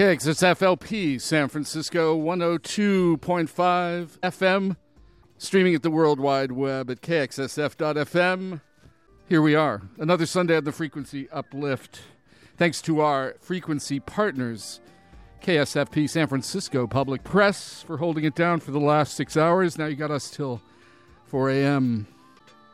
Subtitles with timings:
[0.00, 3.18] KXSFLP San Francisco 102.5
[4.20, 4.76] FM,
[5.36, 8.62] streaming at the World Wide Web at kxsf.fm.
[9.28, 12.00] Here we are, another Sunday on the Frequency Uplift.
[12.56, 14.80] Thanks to our frequency partners,
[15.42, 19.76] KSFP San Francisco Public Press, for holding it down for the last six hours.
[19.76, 20.62] Now you got us till
[21.26, 22.06] 4 a.m.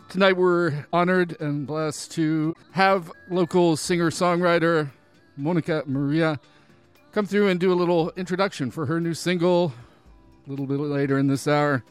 [0.09, 4.93] Tonight we're honored and blessed to have local singer songwriter
[5.37, 6.39] Monica Maria
[7.17, 9.73] come through and do a little introduction for her new single
[10.47, 11.83] a little bit later in this hour.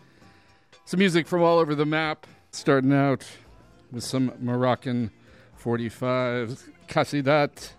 [0.85, 3.25] Some music from all over the map, starting out
[3.91, 5.09] with some Moroccan
[5.55, 7.71] 45 Casidat.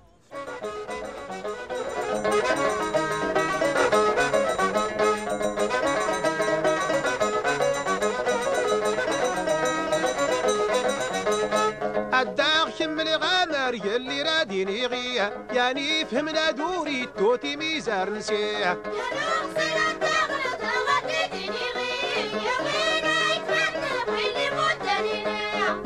[14.66, 18.78] ديني غيه يعني فهمنا دوري توتي ميزار نسيه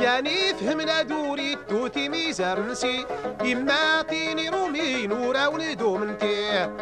[0.01, 3.07] يعني فهمنا دوري توتي ميزار نسي.
[3.45, 6.77] يما عطيني رومي نورا ولدو منتيه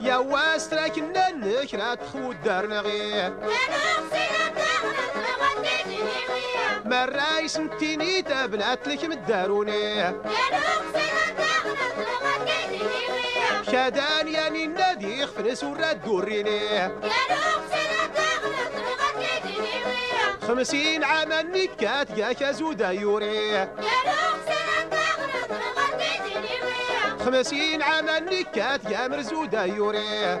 [0.00, 3.38] يا واستراك نكرات تخود دارنا غيه
[6.84, 10.04] مرة يسمتيني تابنات لك مداروني
[13.72, 16.90] شادان يعني النادي خفنس وراد تدوريني
[20.48, 23.68] خمسين عاما نكات يا كازودا يوري
[27.24, 30.40] خمسين عاما نكات يا مرزودا يوري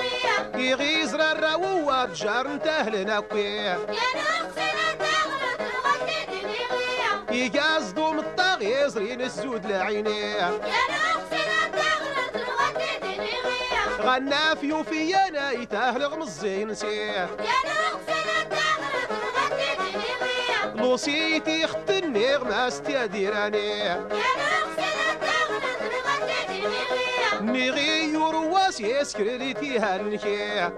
[0.69, 3.77] يغيز الرواد جار نتهل نقيه يا
[4.15, 14.01] نقصنا تغلط غسل دماغيه يقصدوا من الطاغي زرين الزود لعينيه يا نقصنا تغلط غسل دماغيه
[14.01, 17.27] غنى فيو فينا يتاهل غمزي نسيه يا
[17.65, 25.10] نقصنا تغلط غسل دماغيه نوصيتي ختني غماستي ديراني يا نقصنا
[27.41, 30.73] ميغي يرواس روح لي فيها النكيه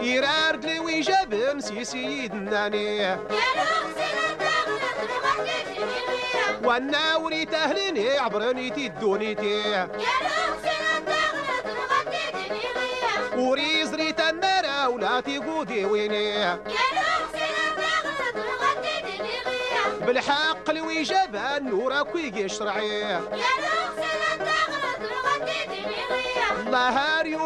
[0.00, 3.20] يرارد لي ويجاب مسي سيدنا نيه
[6.64, 9.86] وأنا وليت اهلني عبرنيتي دونيتي
[13.36, 16.62] وريز ريت النار ولاتي قودي وينيه
[20.06, 21.04] بالحق لوي
[21.56, 27.36] النور وراكو يشرعيه يا نغسل تغرد وغدي ديني غيه الله هاري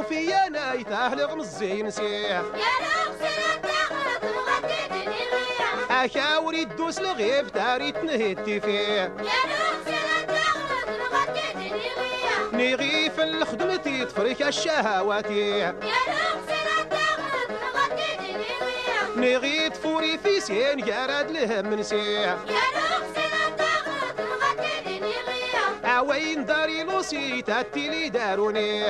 [1.14, 3.60] لغمزي نسيه يا نغسل
[4.92, 10.96] ديني اكا وريد دوس لغيب تاري تنهدي فيه يا نغيف تغرد
[11.58, 11.80] ديني
[12.52, 15.74] نيغي في الخدمة تفرك الشهوات يا
[19.16, 22.38] نغي تفوري في سين جارد لهم نسيه
[25.84, 28.84] عوين داري لوسي تاتيلي داروني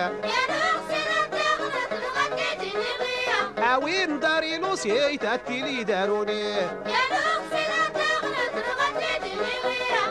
[3.58, 6.54] عوين داري لوسي تاتيلي داروني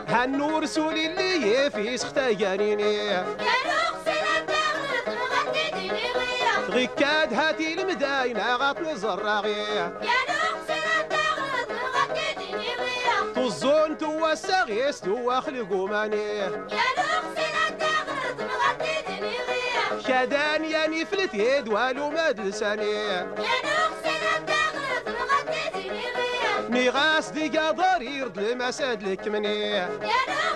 [0.07, 3.09] هالنور سولي اللي في سختا جانيني
[6.69, 9.91] غيكاد هاتي المداينة غطني زراغية يا
[10.29, 16.49] نوخسي الدغد غدي ديني بيا طزون توا ساغيس توا خلقو مانيه يا
[16.97, 20.87] نوخسي الدغد غدي ديني بيا كدان يا
[21.67, 23.25] والو ما دلسانيه يا
[23.65, 29.89] نوخسي الدغد غدي ديني بيا ني غاس ديقا ضرير دلمساد لك منيه يا
[30.29, 30.54] نقصي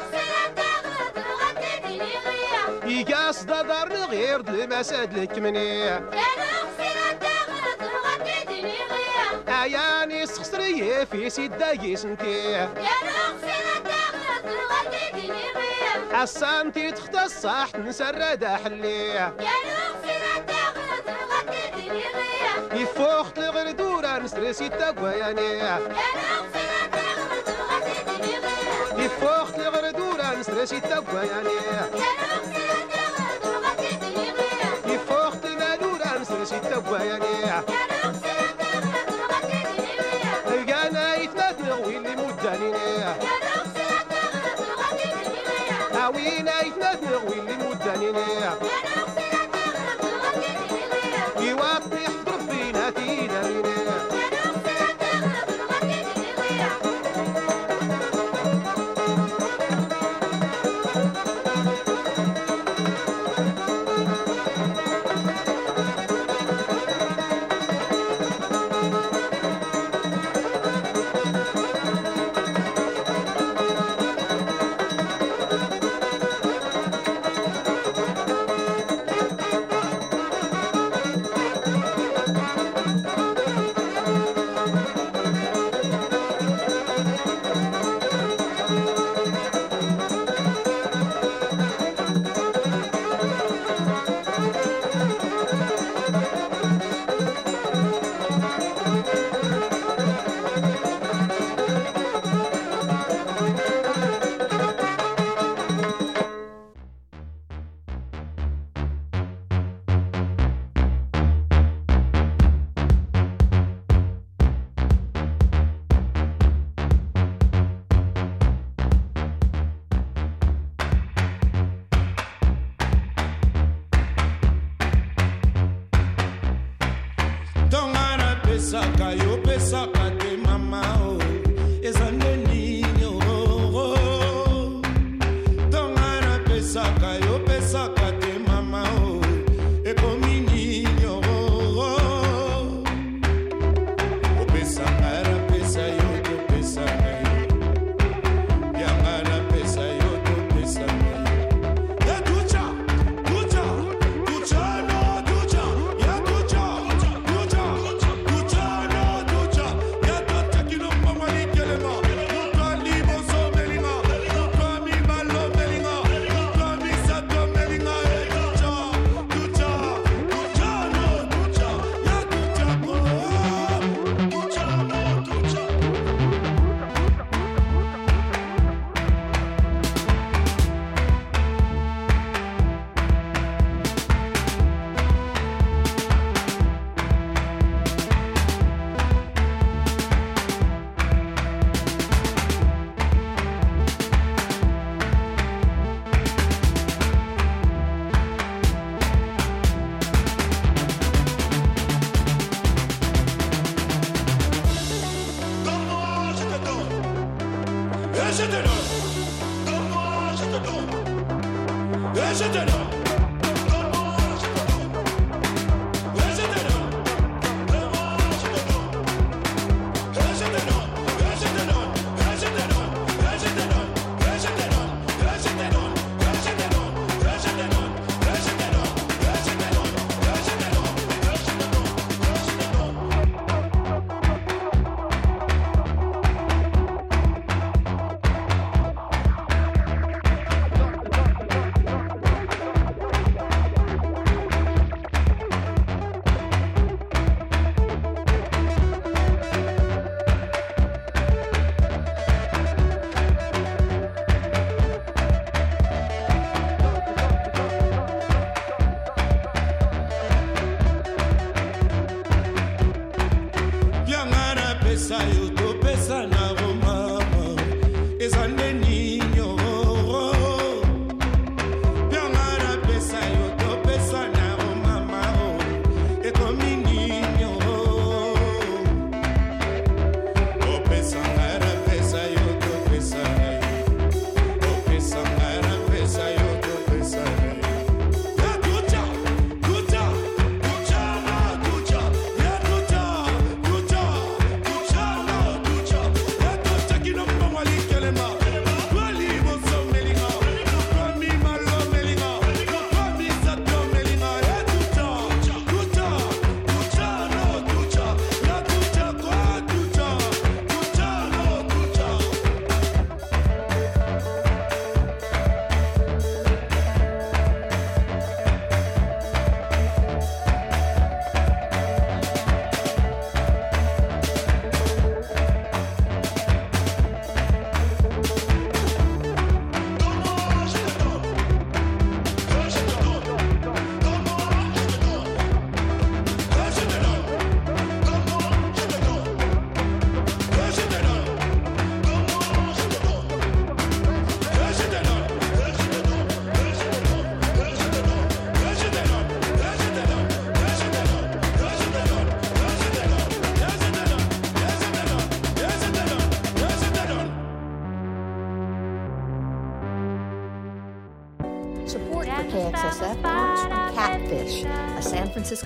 [2.90, 11.72] يقاص دار غير المساد لك منيح أنا خسيرة تغرد وغديتني غير اياني سخسرية في سيدا
[11.72, 22.00] يسنتيح أنا خسيرة تغرد وغديتني غير حسانتي تختص صح نسرد حليح أنا خسيرة تغرد وغديتني
[22.00, 31.50] غير يفوخت الغردورة نسرسي تقوى يانيح أنا خسيرة تغرد وغديتني غير يفوخت الغردورة مسرشي تقوياني
[34.86, 37.64] يفوخت مالورة مسرشي تقوياني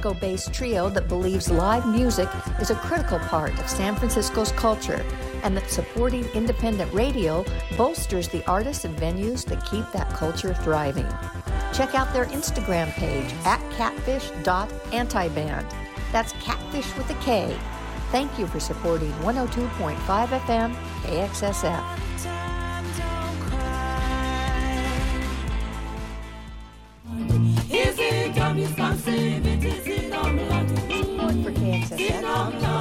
[0.04, 2.28] Francisco based trio that believes live music
[2.60, 5.02] is a critical part of San Francisco's culture
[5.44, 7.46] and that supporting independent radio
[7.78, 11.08] bolsters the artists and venues that keep that culture thriving.
[11.72, 15.68] Check out their Instagram page at catfish.antiband.
[16.12, 17.58] That's catfish with a K.
[18.12, 19.96] Thank you for supporting 102.5
[20.28, 22.03] FM KXSF.
[31.86, 32.73] Support for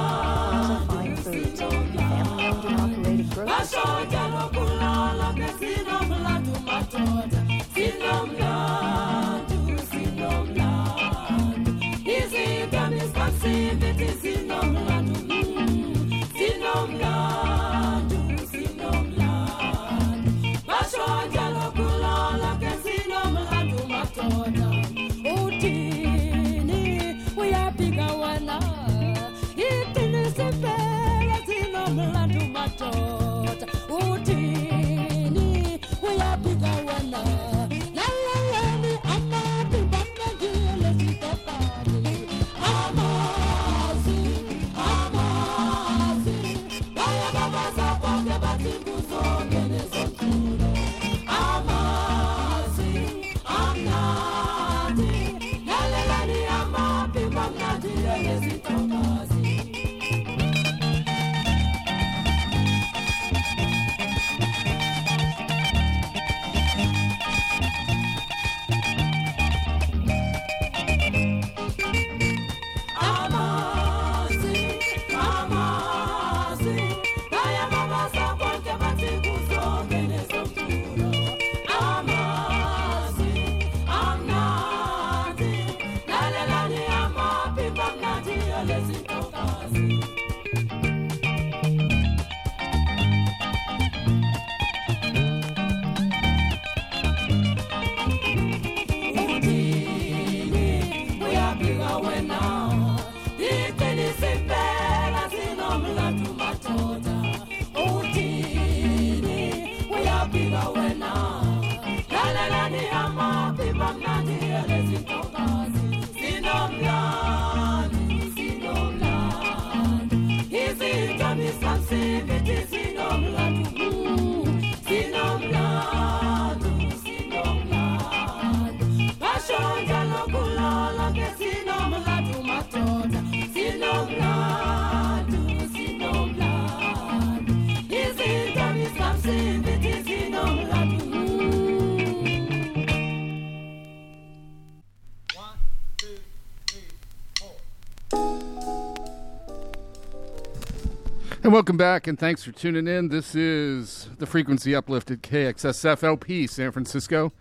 [151.53, 153.09] Welcome back, and thanks for tuning in.
[153.09, 157.31] This is the frequency uplifted KXSF LP San Francisco,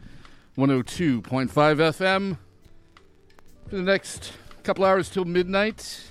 [0.59, 2.37] 102.5 FM.
[3.71, 6.11] For the next couple hours till midnight,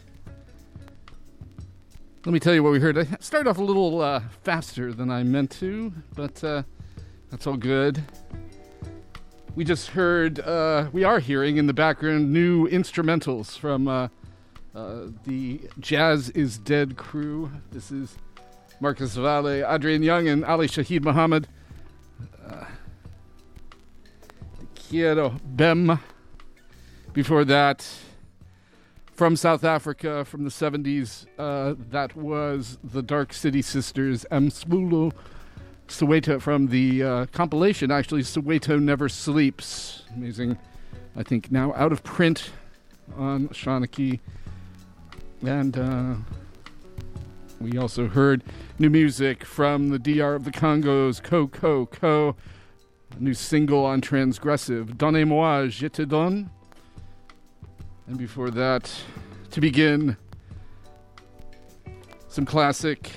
[2.25, 2.97] let me tell you what we heard.
[2.97, 6.63] I started off a little uh, faster than I meant to, but uh,
[7.29, 8.01] that's all good.
[9.53, 14.09] We just heard, uh, we are hearing in the background new instrumentals from.
[14.73, 17.51] Uh, the Jazz is Dead crew.
[17.71, 18.15] This is
[18.79, 21.47] Marcos Valle, Adrian Younge, and Ali Shaheed Muhammad.
[22.47, 22.65] Uh,
[24.73, 25.99] Quiero Bem.
[27.11, 27.85] Before that,
[29.11, 35.11] from South Africa, from the 70s, uh, that was the Dark City Sisters, Msbulo
[35.89, 40.03] Soweto, from the uh, compilation, actually, Soweto Never Sleeps.
[40.15, 40.57] Amazing.
[41.17, 42.51] I think now out of print
[43.17, 44.21] on Shanachie.
[45.43, 46.15] And uh,
[47.59, 48.43] we also heard
[48.77, 52.35] new music from the DR of the Congo's KOKOKO.
[53.17, 56.49] A new single on Transgressive, Donnez-moi, je te donne.
[58.07, 58.91] And before that,
[59.49, 60.15] to begin,
[62.27, 63.11] some classic,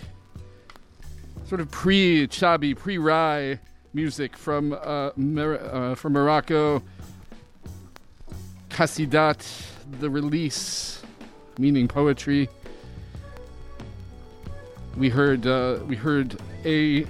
[1.44, 3.60] sort of pre-Chaabi, pre-Rai
[3.92, 6.82] music from uh, Mer- uh, from Morocco.
[8.70, 9.46] Kasidat,
[10.00, 11.03] the release
[11.58, 12.48] meaning poetry.
[14.96, 17.06] We heard uh, we heard a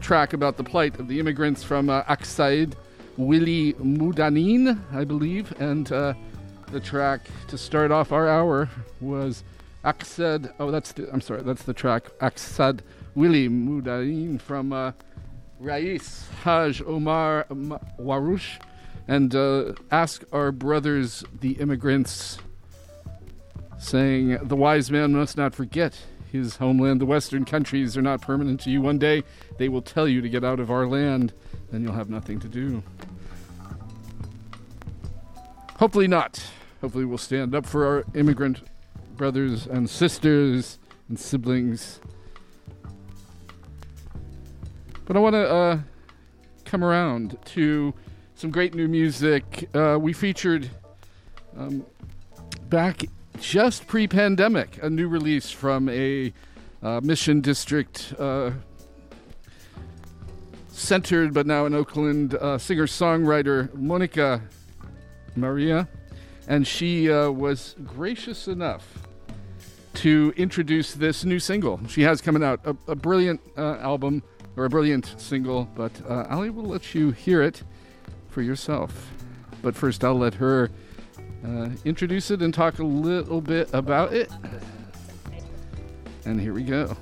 [0.00, 2.74] track about the plight of the immigrants from uh, Aksaid,
[3.16, 6.14] Willie Mudanin, I believe, and uh,
[6.70, 8.68] the track to start off our hour
[9.00, 9.42] was
[9.84, 10.52] Aksad.
[10.60, 12.80] Oh, that's the, I'm sorry, that's the track Aksad
[13.14, 14.92] Willy Mudanin from uh,
[15.58, 17.46] Rais Haj Omar
[17.98, 18.60] Warush
[19.08, 22.38] and uh, ask our brothers, the immigrants,
[23.78, 25.98] saying, The wise man must not forget
[26.30, 27.00] his homeland.
[27.00, 28.80] The Western countries are not permanent to you.
[28.80, 29.22] One day
[29.58, 31.32] they will tell you to get out of our land,
[31.70, 32.82] then you'll have nothing to do.
[35.78, 36.42] Hopefully not.
[36.80, 38.62] Hopefully we'll stand up for our immigrant
[39.16, 42.00] brothers and sisters and siblings.
[45.04, 45.78] But I want to uh,
[46.64, 47.94] come around to
[48.36, 49.66] some great new music.
[49.74, 50.68] Uh, we featured
[51.56, 51.84] um,
[52.68, 53.02] back
[53.40, 56.34] just pre pandemic a new release from a
[56.82, 58.50] uh, Mission District uh,
[60.68, 64.42] centered, but now in Oakland, uh, singer songwriter Monica
[65.34, 65.88] Maria.
[66.46, 68.86] And she uh, was gracious enough
[69.94, 71.80] to introduce this new single.
[71.88, 74.22] She has coming out a, a brilliant uh, album
[74.56, 77.62] or a brilliant single, but Ali will let you hear it
[78.36, 78.92] for yourself.
[79.62, 80.68] But first, I'll let her
[81.42, 84.30] uh, introduce it and talk a little bit about it.
[86.26, 86.94] And here we go.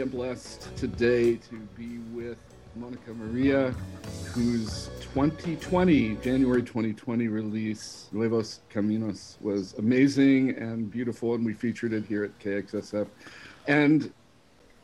[0.00, 2.38] Blessed today to be with
[2.76, 3.74] Monica Maria,
[4.32, 12.06] whose 2020, January 2020 release, Nuevos Caminos, was amazing and beautiful, and we featured it
[12.06, 13.06] here at KXSF.
[13.68, 14.10] And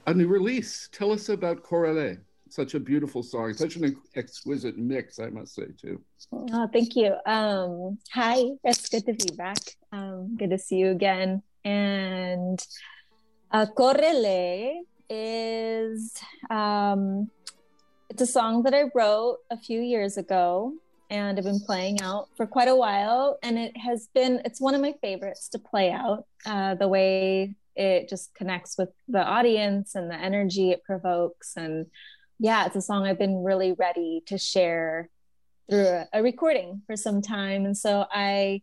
[0.07, 0.91] a new release.
[0.93, 2.19] Tell us about Córrele.
[2.51, 6.03] Such a beautiful song, such an exquisite mix, I must say, too.
[6.33, 7.15] Oh, thank you.
[7.25, 9.59] Um, hi, it's good to be back.
[9.91, 11.43] Um, good to see you again.
[11.65, 12.63] And
[13.51, 13.65] uh,
[15.11, 16.15] is
[16.51, 17.31] um,
[18.11, 20.73] it's a song that I wrote a few years ago
[21.11, 23.39] and I've been playing out for quite a while.
[23.43, 26.25] And it has been, it's one of my favorites to play out.
[26.45, 31.53] Uh, the way it just connects with the audience and the energy it provokes.
[31.57, 31.87] And
[32.39, 35.09] yeah, it's a song I've been really ready to share
[35.71, 37.65] through a, a recording for some time.
[37.65, 38.63] And so I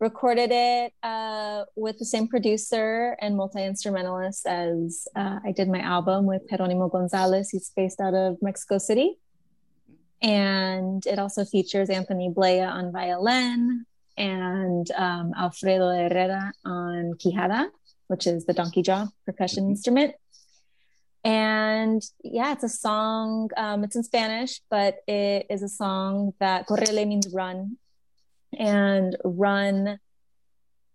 [0.00, 6.26] recorded it uh, with the same producer and multi-instrumentalist as uh, I did my album
[6.26, 7.50] with Jeronimo Gonzalez.
[7.50, 9.18] He's based out of Mexico City.
[10.22, 13.84] And it also features Anthony Blea on violin
[14.16, 17.68] and um, Alfredo Herrera on quijada,
[18.08, 19.72] which is the donkey jaw percussion mm-hmm.
[19.72, 20.14] instrument.
[21.24, 26.66] And yeah, it's a song, um, it's in Spanish, but it is a song that
[26.66, 27.78] correle means run
[28.58, 29.98] and run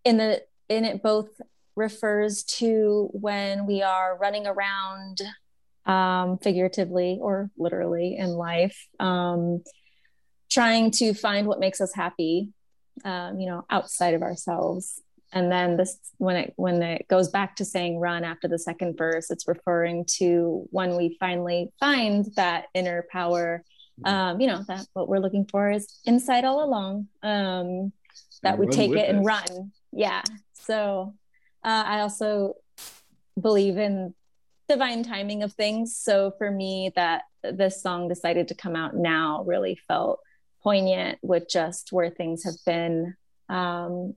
[0.03, 1.29] in the in it both
[1.75, 5.21] refers to when we are running around
[5.85, 9.63] um, figuratively or literally in life um,
[10.51, 12.51] trying to find what makes us happy
[13.05, 15.01] um, you know outside of ourselves.
[15.31, 18.97] And then this when it when it goes back to saying run after the second
[18.97, 23.63] verse it's referring to when we finally find that inner power
[24.05, 27.91] um, you know that what we're looking for is inside all along um,
[28.43, 29.71] that we take it and run.
[29.91, 30.23] Yeah.
[30.53, 31.13] So
[31.63, 32.53] uh, i also
[33.39, 34.13] believe in
[34.67, 35.97] divine timing of things.
[35.97, 40.19] So for me that this song decided to come out now really felt
[40.61, 43.15] poignant with just where things have been
[43.49, 44.13] um,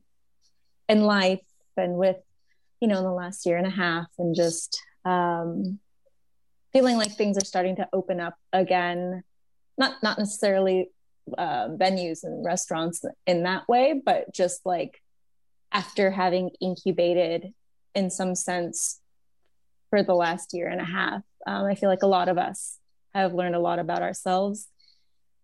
[0.89, 1.41] in life
[1.77, 2.17] and with
[2.81, 5.79] you know in the last year and a half and just um,
[6.73, 9.23] feeling like things are starting to open up again
[9.79, 10.91] not not necessarily
[11.37, 15.01] uh, venues and restaurants in that way, but just like
[15.71, 17.53] after having incubated
[17.95, 19.01] in some sense
[19.91, 22.79] for the last year and a half, um, I feel like a lot of us
[23.15, 24.69] have learned a lot about ourselves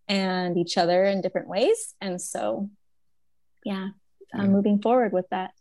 [0.08, 2.70] and each other in different ways, and so
[3.64, 3.88] yeah,
[4.34, 4.46] I'm yeah.
[4.46, 5.52] moving forward with that.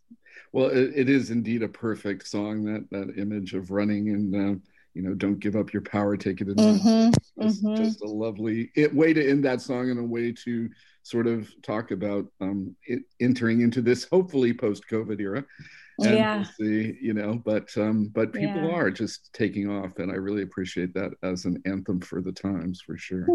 [0.52, 2.64] Well, it, it is indeed a perfect song.
[2.64, 4.62] That that image of running and.
[4.94, 6.56] You know, don't give up your power, take it in.
[6.56, 7.82] Mm-hmm, just, mm-hmm.
[7.82, 10.68] just, a lovely it, way to end that song and a way to
[11.02, 15.44] sort of talk about um, it, entering into this hopefully post-COVID era.
[16.00, 16.36] And yeah.
[16.36, 18.74] We'll see, you know, but um, but people yeah.
[18.76, 22.80] are just taking off, and I really appreciate that as an anthem for the times
[22.80, 23.26] for sure.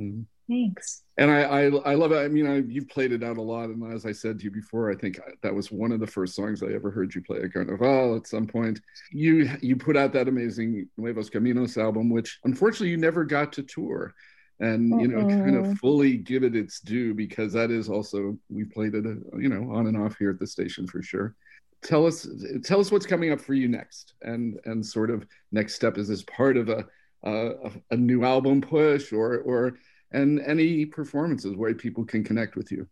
[0.00, 0.24] Mm.
[0.48, 1.02] Thanks.
[1.18, 2.18] And I, I, I love it.
[2.18, 4.50] I mean, I, you've played it out a lot, and as I said to you
[4.50, 7.40] before, I think that was one of the first songs I ever heard you play
[7.42, 8.16] at Carnival.
[8.16, 8.80] At some point,
[9.12, 13.62] you you put out that amazing Nuevos Caminos album, which unfortunately you never got to
[13.62, 14.14] tour,
[14.60, 18.64] and you know, kind of fully give it its due because that is also we
[18.64, 19.04] played it,
[19.36, 21.34] you know, on and off here at the station for sure.
[21.82, 22.26] Tell us,
[22.64, 26.08] tell us what's coming up for you next, and and sort of next step is
[26.08, 26.86] this part of a
[27.24, 29.76] a, a new album push or or
[30.12, 32.88] and any performances where people can connect with you?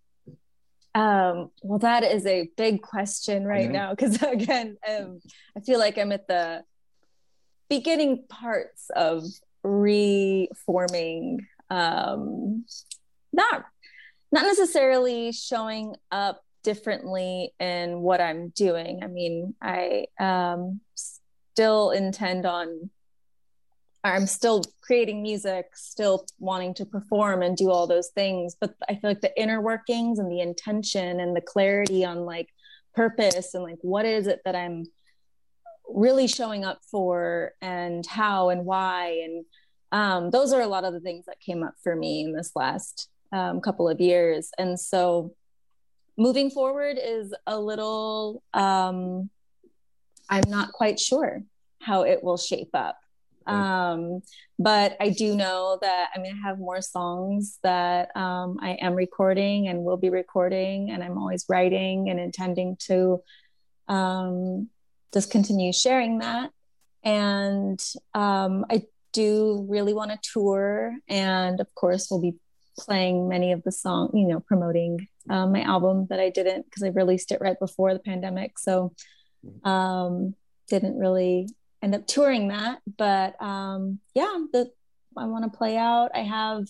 [0.94, 5.20] Um, well, that is a big question right now because again, um,
[5.56, 6.64] I feel like I'm at the
[7.68, 9.24] beginning parts of
[9.62, 11.46] reforming.
[11.68, 12.64] Um,
[13.32, 13.66] not
[14.32, 19.00] not necessarily showing up differently in what I'm doing.
[19.02, 22.90] I mean, I um, still intend on
[24.14, 28.56] I'm still creating music, still wanting to perform and do all those things.
[28.60, 32.48] But I feel like the inner workings and the intention and the clarity on like
[32.94, 34.84] purpose and like what is it that I'm
[35.88, 39.22] really showing up for and how and why.
[39.24, 39.44] And
[39.92, 42.52] um, those are a lot of the things that came up for me in this
[42.54, 44.50] last um, couple of years.
[44.58, 45.34] And so
[46.16, 49.30] moving forward is a little, um,
[50.28, 51.42] I'm not quite sure
[51.80, 52.98] how it will shape up
[53.46, 54.22] um,
[54.58, 58.94] but I do know that I'm mean I have more songs that um, I am
[58.94, 63.22] recording and will be recording, and I'm always writing and intending to
[63.88, 64.68] um,
[65.12, 66.50] just continue sharing that.
[67.04, 67.80] And
[68.14, 72.34] um, I do really want to tour, and of course, we'll be
[72.78, 76.82] playing many of the songs, you know, promoting um, my album that I didn't because
[76.82, 78.92] I released it right before the pandemic, so
[79.44, 79.68] mm-hmm.
[79.68, 80.34] um,
[80.68, 81.48] didn't really
[81.82, 82.80] end up touring that.
[82.96, 84.70] But um, yeah, the
[85.16, 86.10] I want to play out.
[86.14, 86.66] I have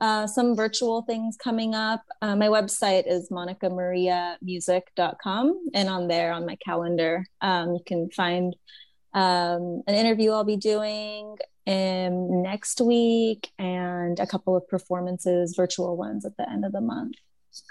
[0.00, 2.02] uh, some virtual things coming up.
[2.20, 8.56] Uh, my website is monicamariamusic.com, and on there, on my calendar, um, you can find
[9.14, 11.36] um, an interview I'll be doing
[11.66, 16.80] um, next week and a couple of performances, virtual ones at the end of the
[16.80, 17.14] month.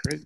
[0.06, 0.22] Great.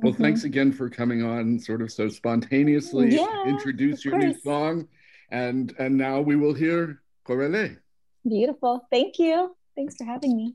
[0.00, 0.22] Well, mm-hmm.
[0.22, 3.14] thanks again for coming on sort of so spontaneously.
[3.14, 4.24] Yeah, introduce your course.
[4.24, 4.88] new song
[5.34, 7.76] and and now we will hear Córrele.
[8.24, 8.86] Beautiful.
[8.90, 9.56] Thank you.
[9.76, 10.54] Thanks for having me.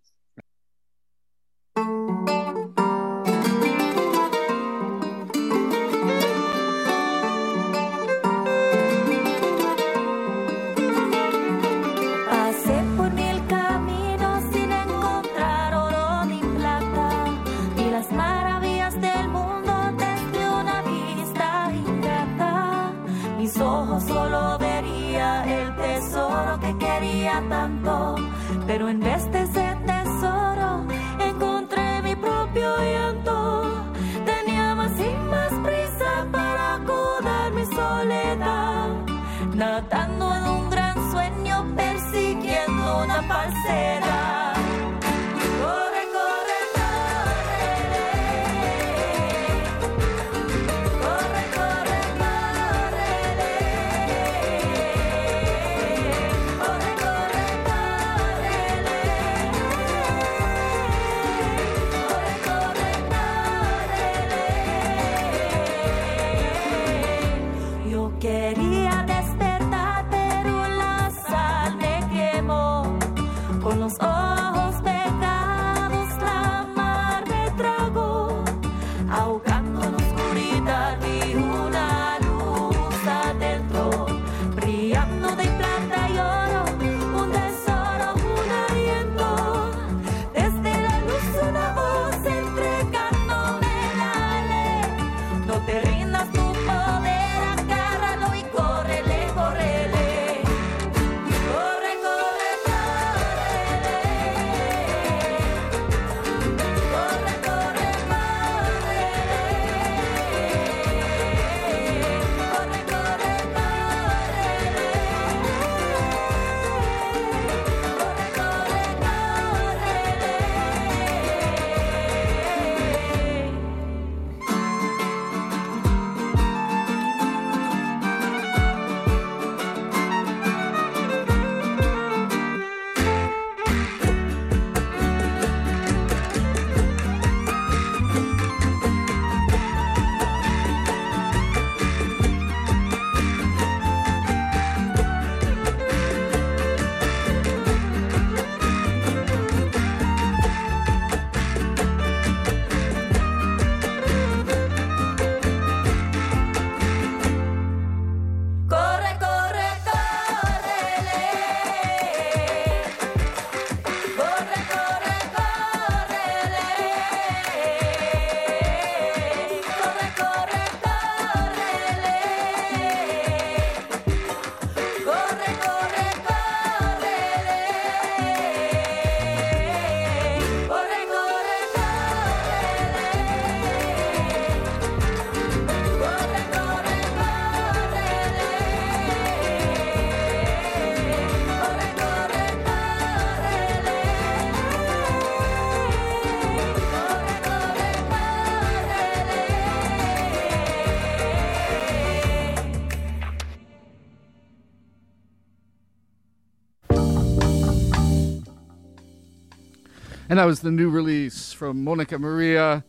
[210.39, 212.81] That was the new release from Monica Maria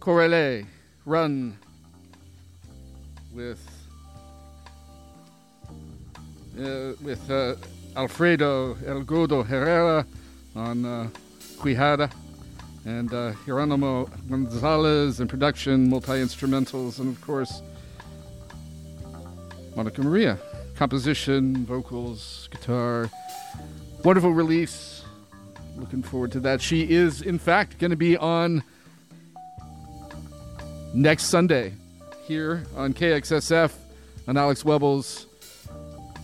[0.00, 0.64] Córrele,
[1.04, 1.58] Run,
[3.30, 3.60] with
[6.58, 7.56] uh, with uh,
[7.94, 10.06] Alfredo El Godo Herrera
[10.56, 11.08] on uh,
[11.58, 12.10] Quijada,
[12.86, 17.60] and uh, Jeronimo Gonzalez in production, multi instrumentals, and of course
[19.76, 20.38] Monica Maria,
[20.74, 23.10] composition, vocals, guitar.
[24.02, 24.97] Wonderful release.
[25.78, 26.60] Looking forward to that.
[26.60, 28.62] She is, in fact, going to be on
[30.92, 31.72] next Sunday
[32.26, 33.72] here on KXSF
[34.26, 35.26] on Alex Webbles,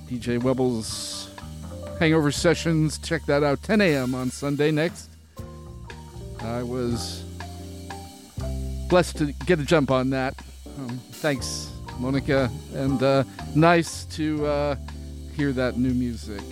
[0.08, 1.28] DJ Webbles
[1.98, 2.98] Hangover Sessions.
[2.98, 3.62] Check that out.
[3.62, 4.14] 10 a.m.
[4.14, 5.08] on Sunday next.
[6.40, 7.22] I was
[8.88, 10.34] blessed to get a jump on that.
[10.78, 14.76] Um, thanks, Monica, and uh, nice to uh,
[15.36, 16.42] hear that new music.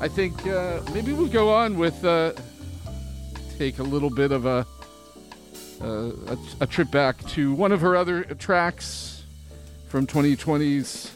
[0.00, 2.32] I think uh, maybe we'll go on with uh,
[3.58, 4.66] take a little bit of a,
[5.80, 9.22] uh, a a trip back to one of her other tracks
[9.88, 11.12] from 2020's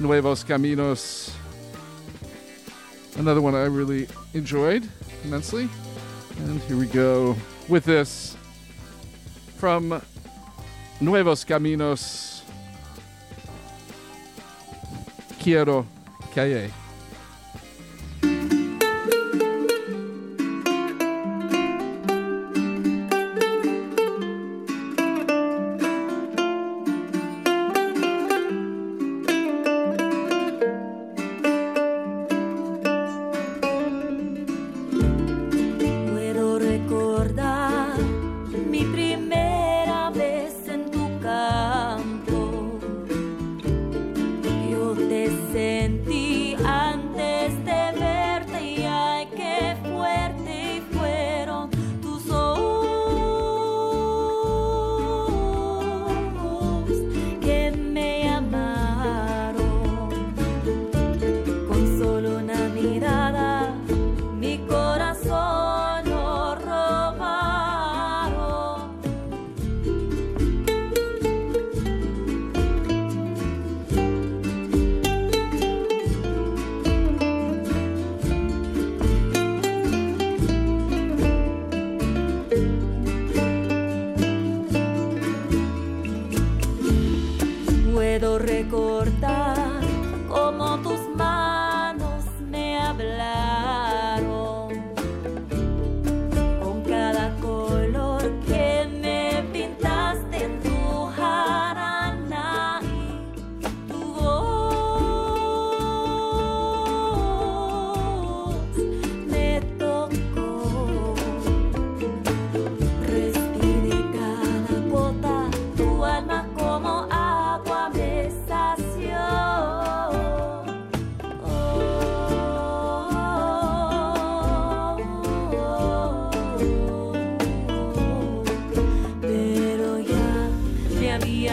[0.00, 1.32] Nuevos Caminos.
[3.16, 4.88] Another one I really enjoyed
[5.24, 5.68] immensely.
[6.38, 7.36] And here we go
[7.68, 8.36] with this
[9.56, 10.00] from
[11.00, 12.42] Nuevos Caminos.
[15.40, 15.86] Quiero
[16.32, 16.70] Calle.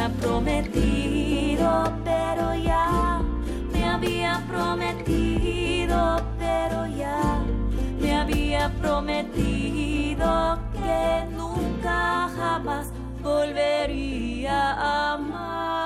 [0.10, 3.22] Prometido, pero ya
[3.72, 7.42] me había prometido, pero ya
[8.00, 12.88] me había prometido que nunca jamás
[13.22, 15.85] volvería a amar.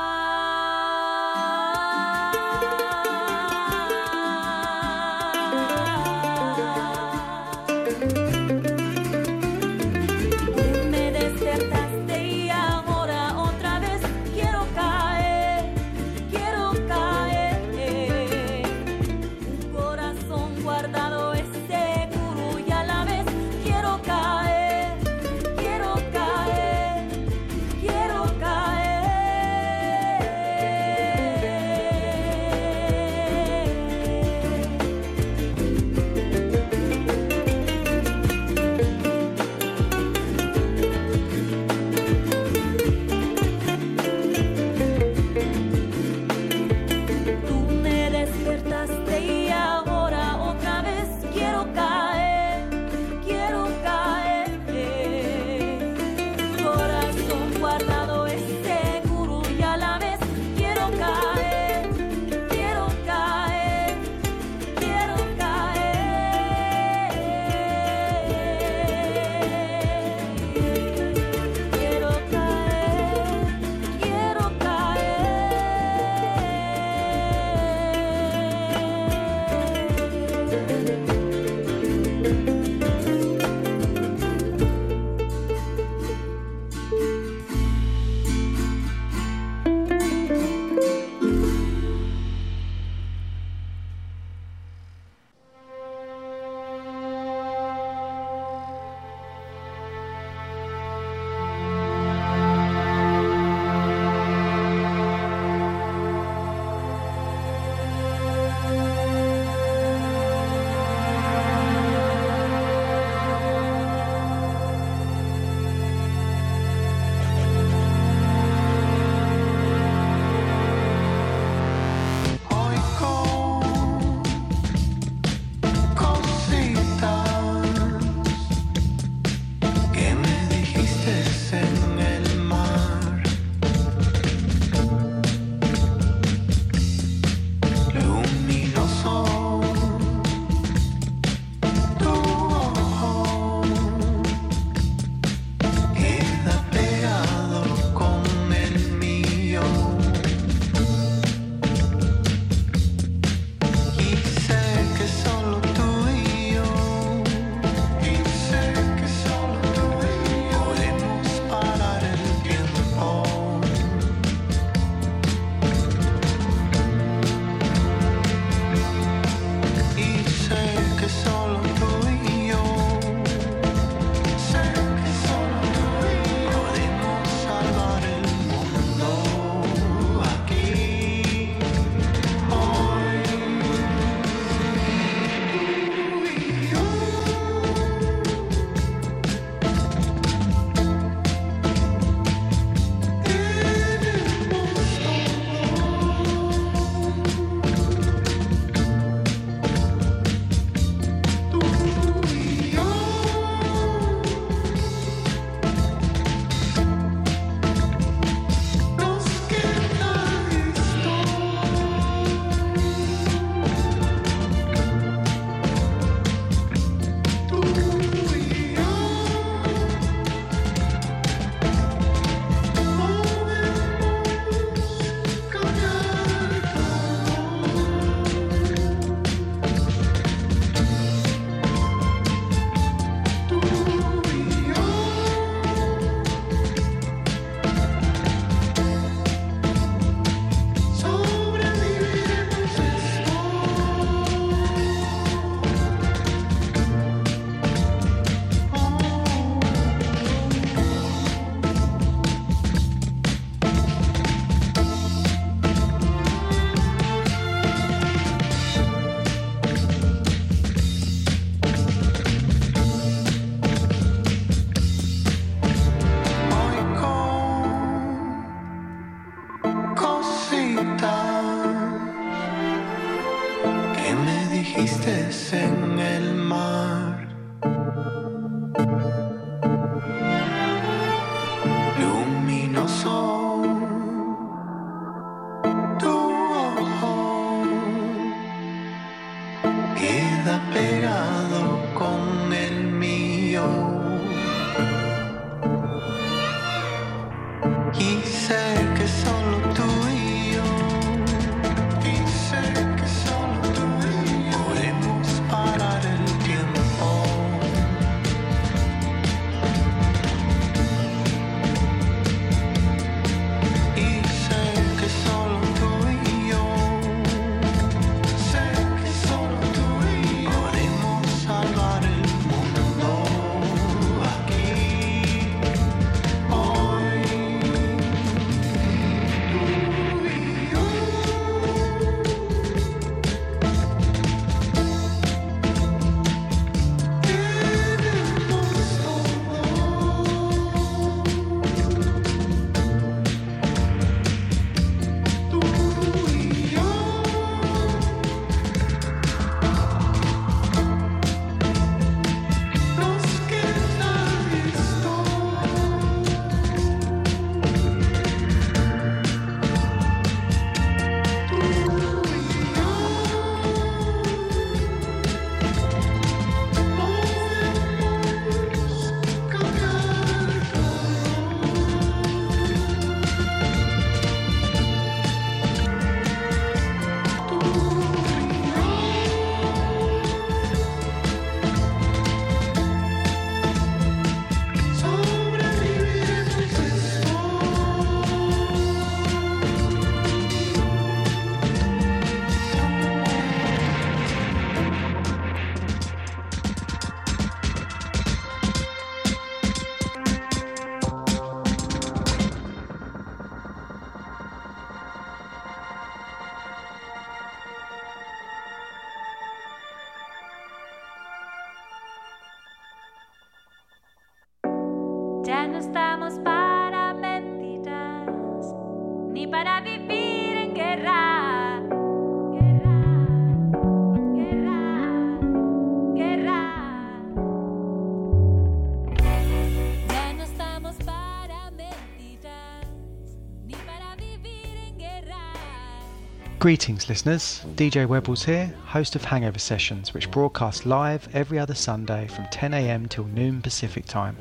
[436.60, 437.62] Greetings, listeners.
[437.76, 443.08] DJ Webbles here, host of Hangover Sessions, which broadcast live every other Sunday from 10am
[443.08, 444.36] till noon Pacific time.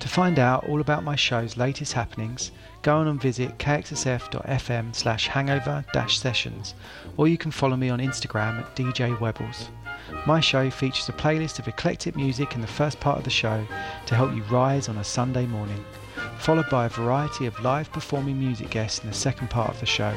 [0.00, 5.28] To find out all about my show's latest happenings, go on and visit kxsf.fm slash
[5.28, 6.74] hangover sessions,
[7.18, 9.68] or you can follow me on Instagram at DJ Webbles.
[10.26, 13.66] My show features a playlist of eclectic music in the first part of the show
[14.06, 15.84] to help you rise on a Sunday morning,
[16.42, 19.86] followed by a variety of live performing music guests in the second part of the
[19.86, 20.12] show,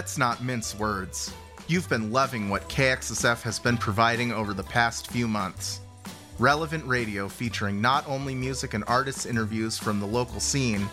[0.00, 1.30] Let's not mince words.
[1.68, 5.80] You've been loving what KXSF has been providing over the past few months.
[6.38, 10.88] Relevant radio featuring not only music and artists' interviews from the local scene,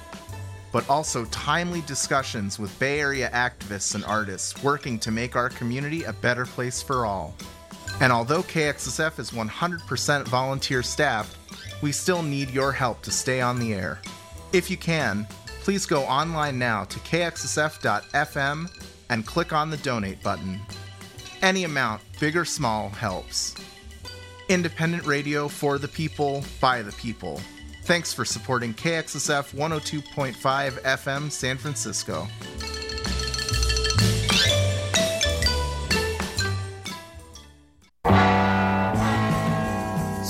[0.74, 6.04] but also timely discussions with Bay Area activists and artists working to make our community
[6.04, 7.34] a better place for all.
[8.02, 11.38] And although KXSF is 100% volunteer staffed,
[11.82, 14.02] we still need your help to stay on the air.
[14.52, 15.26] If you can,
[15.62, 18.70] please go online now to kxsf.fm
[19.10, 20.60] and click on the donate button.
[21.42, 23.56] Any amount, big or small, helps.
[24.50, 27.42] Independent radio for the people, by the people.
[27.84, 30.36] Thanks for supporting KXSF 102.5
[30.82, 32.28] FM San Francisco.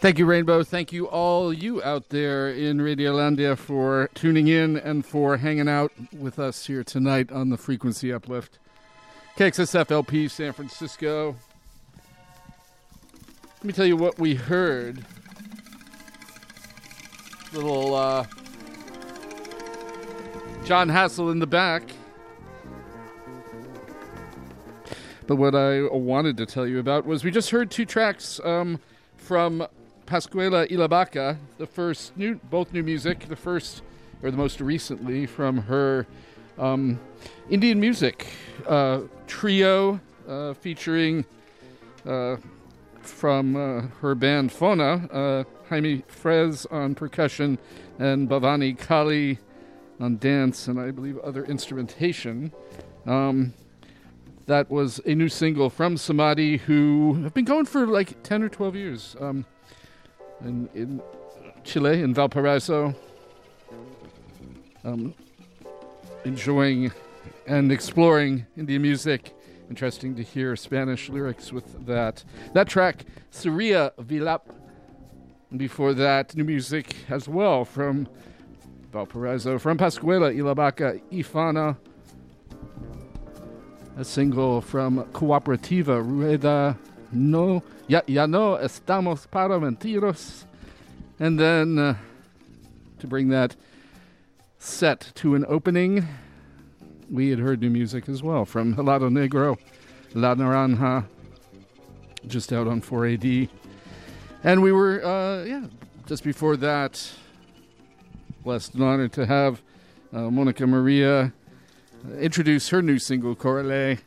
[0.00, 0.62] Thank you, Rainbow.
[0.62, 5.92] Thank you, all you out there in Radiolandia, for tuning in and for hanging out
[6.12, 8.58] with us here tonight on the Frequency Uplift.
[9.36, 11.36] KXSF LP San Francisco.
[13.56, 15.04] Let me tell you what we heard.
[17.52, 18.26] Little uh,
[20.64, 21.82] Jon Hassell in the back.
[25.26, 28.78] But what I wanted to tell you about was we just heard two tracks um,
[29.16, 29.66] from
[30.06, 33.82] Pascuala Ilabaca, the first new, both new music, the first
[34.22, 36.06] or the most recently from her
[36.58, 37.00] um,
[37.50, 38.28] Indian music
[38.68, 41.24] uh, trio uh, featuring
[42.06, 42.36] uh,
[43.00, 47.58] from uh, her band Fauna, uh, Jaime Frez on percussion
[47.98, 49.38] and Bhavani Kali
[49.98, 52.52] on dance and I believe other instrumentation.
[53.06, 53.54] Um,
[54.46, 58.48] that was a new single from Samadhi, who have been going for like 10 or
[58.48, 59.16] 12 years.
[59.20, 59.44] Um,
[60.40, 61.02] in, in
[61.64, 62.94] Chile, in Valparaiso,
[64.84, 65.14] um,
[66.24, 66.92] enjoying
[67.46, 69.32] and exploring Indian music.
[69.68, 72.22] Interesting to hear Spanish lyrics with that.
[72.52, 74.42] That track, Surya Vilap.
[75.56, 78.08] Before that, new music as well from
[78.92, 81.76] Valparaiso, from Pascuala Ilabaca y Fauna.
[83.96, 86.76] A single from Cooperativa Rueda
[87.12, 90.44] No Ya, ya no estamos para mentiros.
[91.20, 91.94] And then uh,
[92.98, 93.54] to bring that
[94.58, 96.06] set to an opening,
[97.10, 99.56] we had heard new music as well from Helado Negro,
[100.14, 101.04] La Naranja,
[102.26, 103.48] just out on 4AD.
[104.42, 105.66] And we were, uh, yeah,
[106.06, 107.08] just before that,
[108.42, 109.62] blessed and honored to have
[110.12, 111.32] uh, Monica Maria
[112.18, 113.98] introduce her new single, Córrele.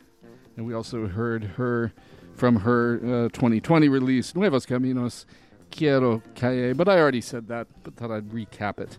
[0.58, 1.93] And we also heard her
[2.34, 5.26] from her uh, 2020 release, Nuevos Caminos,
[5.72, 6.74] Quiero Calle.
[6.74, 8.97] But I already said that, but thought I'd recap it.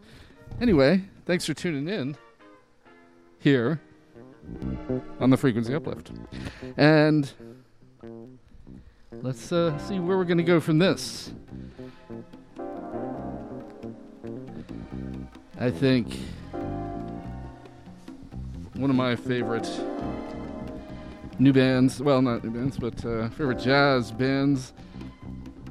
[0.60, 2.16] Anyway, thanks for tuning in
[3.38, 3.80] here
[5.18, 6.12] on the Frequency Uplift.
[6.76, 7.30] And
[9.22, 11.32] let's uh, see where we're going to go from this.
[15.58, 16.18] I think
[18.80, 19.68] one of my favorite
[21.38, 24.72] new bands, well, not new bands, but uh, favorite jazz bands,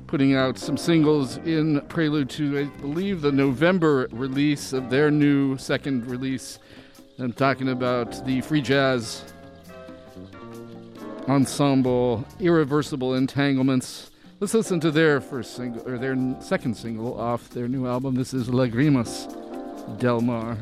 [0.06, 5.58] putting out some singles in prelude to, I believe, the November release of their new
[5.58, 6.60] second release.
[7.18, 9.24] I'm talking about the free jazz
[11.28, 14.12] ensemble, Irreversible Entanglements.
[14.40, 18.14] Let's listen to their first single, or their second single off their new album.
[18.14, 19.28] This is Lagrimas
[19.98, 20.58] Del Mar.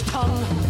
[0.00, 0.22] Come.
[0.22, 0.61] tongue.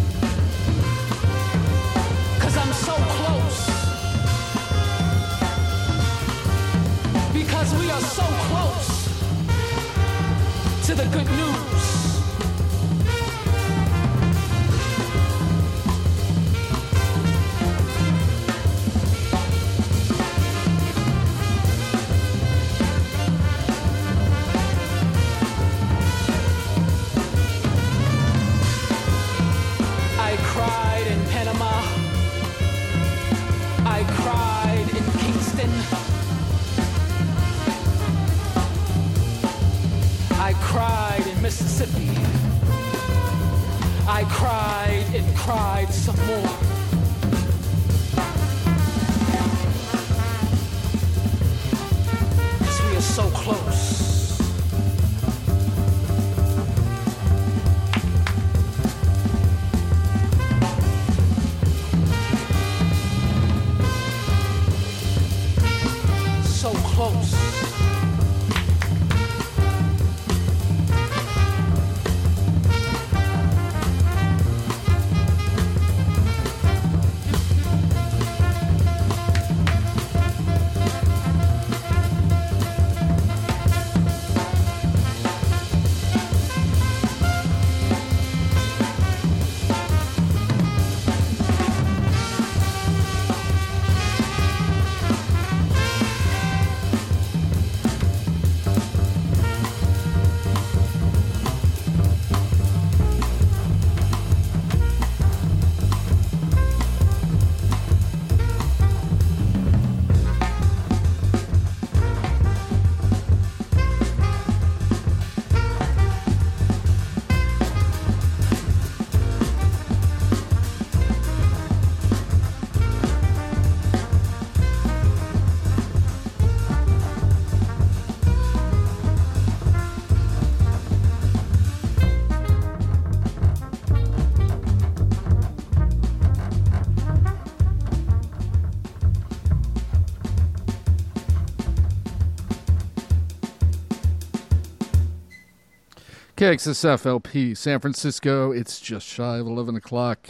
[146.43, 148.51] KXSF LP, San Francisco.
[148.51, 150.27] It's just shy of 11 o'clock.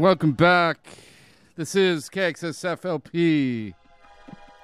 [0.00, 0.78] Welcome back.
[1.56, 3.74] This is KXSFLP,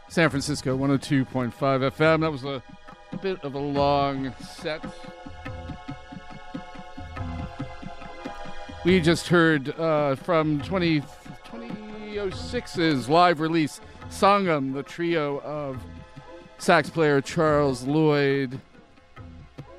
[0.08, 2.20] San Francisco 102.5 FM.
[2.22, 2.62] That was a,
[3.20, 4.82] bit of a long set.
[8.86, 15.76] We just heard uh, from 20, 2006's live release Sangam, the trio of
[16.56, 18.58] sax player Charles Lloyd,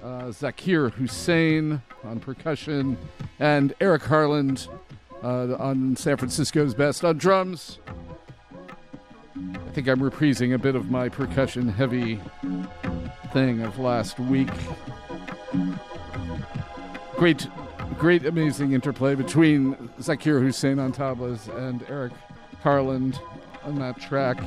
[0.03, 2.95] uh, Zakir Hussain on percussion,
[3.39, 4.67] and Eric Harland
[5.23, 7.79] uh, on San Francisco's Best on drums.
[9.35, 12.19] I think I'm reprising a bit of my percussion heavy
[13.31, 14.49] thing of last week.
[17.15, 17.47] Great,
[17.97, 22.13] great, amazing interplay between Zakir Hussain on tablas and Eric
[22.61, 23.19] Harland
[23.63, 24.37] on that track.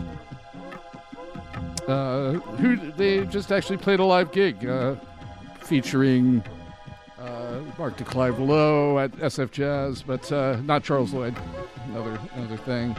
[1.87, 4.95] Uh, who they just actually played a live gig uh,
[5.61, 6.43] featuring
[7.81, 11.35] Mark de Clive Lowe at SF Jazz, but uh, not Charles Lloyd.
[11.87, 12.95] Another another thing.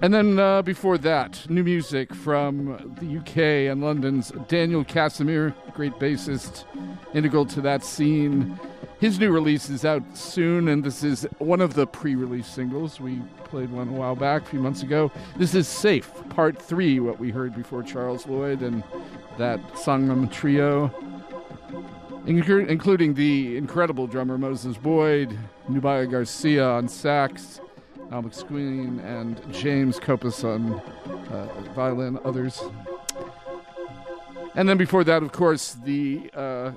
[0.00, 5.92] And then uh, before that, new music from the UK and London's Daniel Casimir, great
[5.98, 6.64] bassist,
[7.12, 8.58] integral to that scene.
[9.00, 13.00] His new release is out soon, and this is one of the pre-release singles.
[13.00, 15.12] We played one a while back, a few months ago.
[15.36, 18.82] This is Safe, Part 3, what we heard before Charles Lloyd and
[19.36, 21.03] that Sangam trio inclu-
[22.26, 25.38] including the incredible drummer Moses Boyd,
[25.68, 27.60] Nubia Garcia on sax,
[28.10, 30.74] Alex Queen, and James Copas on
[31.30, 32.62] uh, violin, others.
[34.54, 36.72] And then before that, of course, the uh,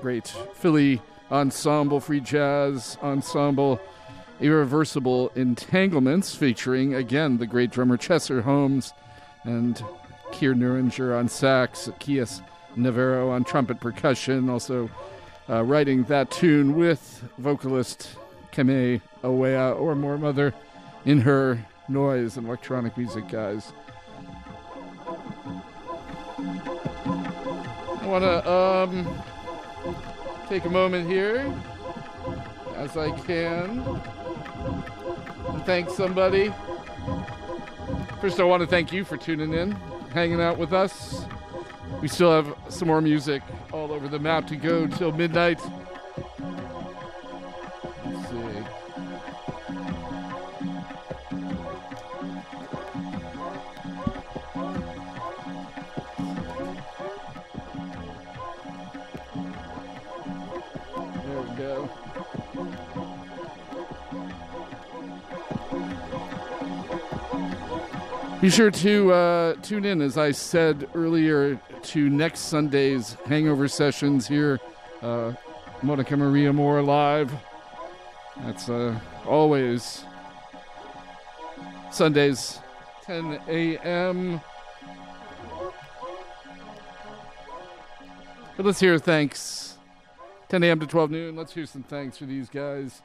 [0.00, 3.80] great Philly ensemble, free jazz ensemble,
[4.40, 8.92] Irreversible Entanglements, featuring again the great drummer Tcheser Holmes
[9.44, 9.82] and
[10.30, 12.42] Keir Neuringer on sax, Kias
[12.76, 14.90] Navarro on trumpet percussion, also
[15.48, 18.16] uh, writing that tune with vocalist
[18.52, 20.54] Camae Ayewa or Moor Mother
[21.04, 23.72] in her noise and electronic music guys.
[26.38, 29.22] I want to um,
[30.48, 31.52] take a moment here,
[32.76, 33.80] as I can,
[35.48, 36.52] and thank somebody.
[38.20, 39.72] First, I want to thank you for tuning in,
[40.12, 41.24] hanging out with us.
[42.00, 43.42] We still have some more music
[43.72, 45.60] all over the map to go till midnight.
[68.42, 74.26] Be sure to uh, tune in, as I said earlier, to next Sunday's Hangover Sessions
[74.26, 74.58] here.
[75.00, 75.34] Uh,
[75.80, 77.32] Mónica María Moore live.
[78.38, 78.98] That's uh,
[79.28, 80.04] always
[81.92, 82.58] Sundays,
[83.04, 84.40] 10 a.m.
[88.56, 89.78] But let's hear thanks.
[90.48, 90.80] 10 a.m.
[90.80, 91.36] to 12 noon.
[91.36, 93.02] Let's hear some thanks for these guys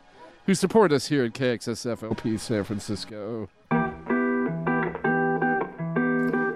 [0.48, 3.50] who support us here at KXSFLP San Francisco.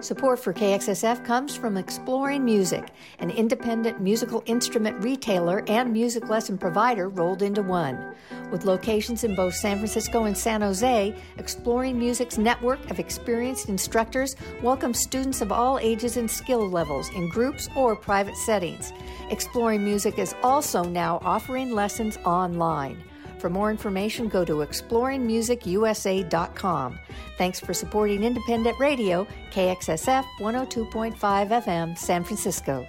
[0.02, 6.58] Support for KXSF comes from Exploring Music, an independent musical instrument retailer and music lesson
[6.58, 8.16] provider rolled into one.
[8.50, 14.36] With locations in both San Francisco and San Jose, Exploring Music's network of experienced instructors
[14.64, 18.94] welcomes students of all ages and skill levels in groups or private settings.
[19.30, 23.04] Exploring Music is also now offering lessons online.
[23.42, 27.00] For more information, go to exploringmusicusa.com.
[27.40, 32.86] Thanks for supporting independent radio, KXSF 102.5 FM, San Francisco.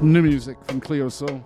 [0.00, 1.44] New music from Cleo Sol.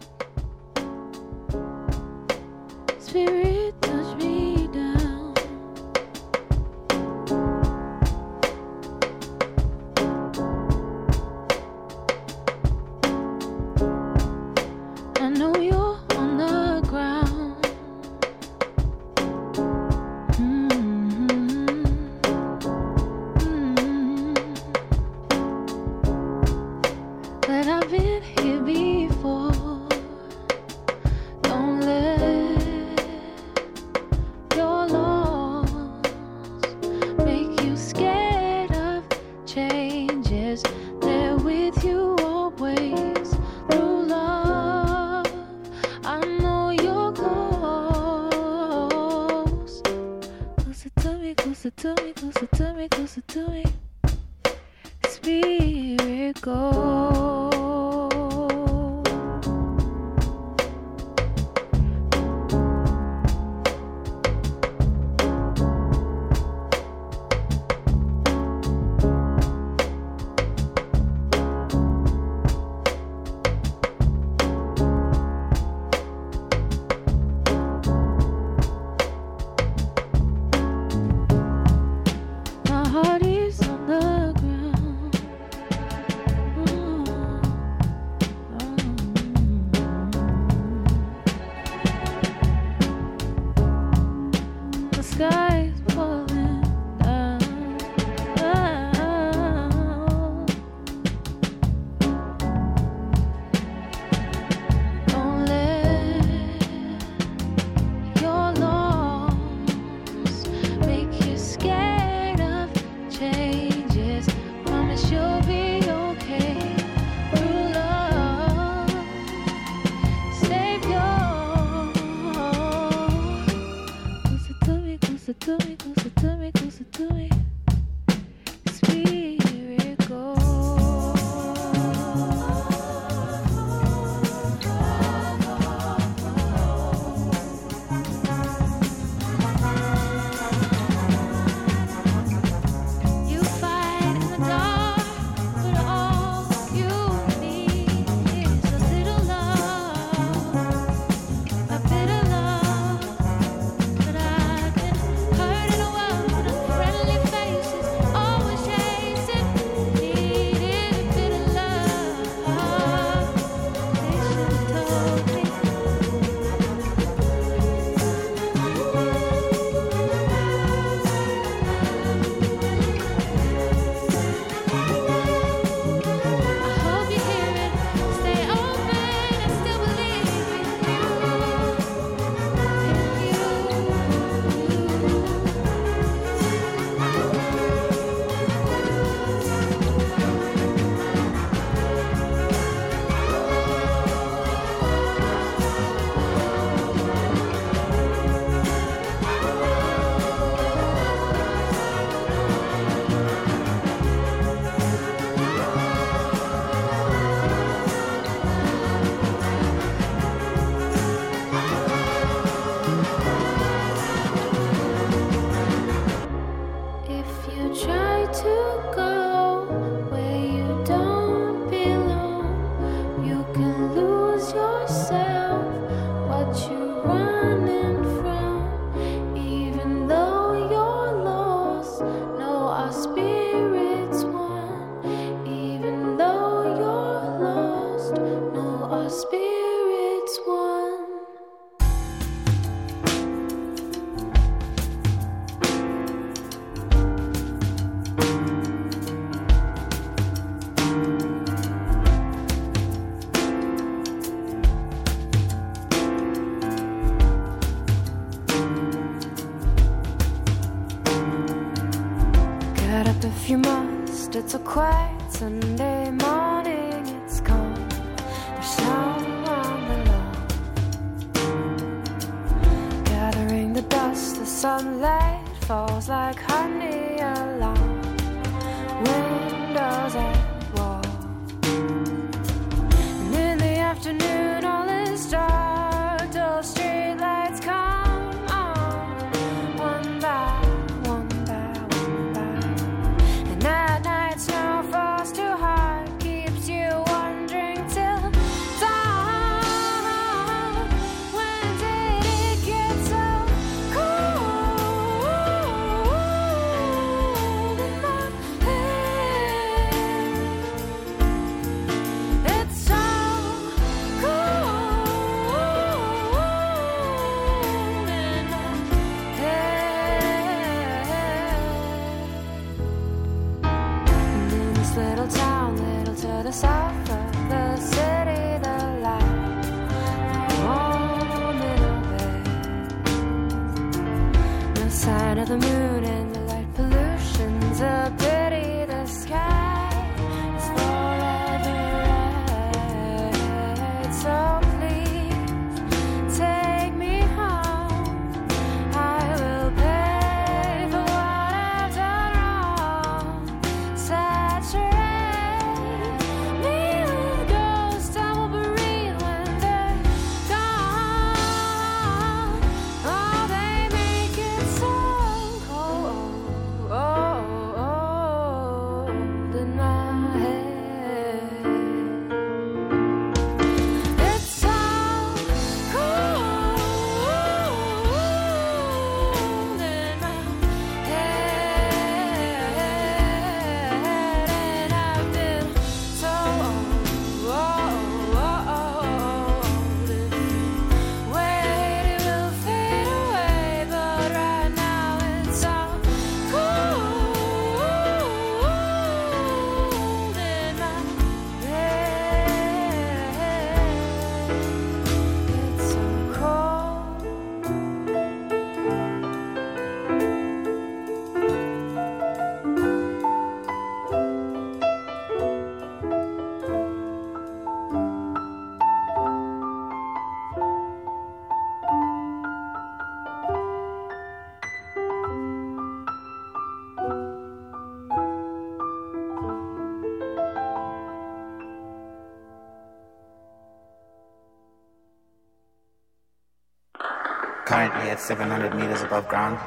[437.72, 439.58] currently at 700 meters above ground,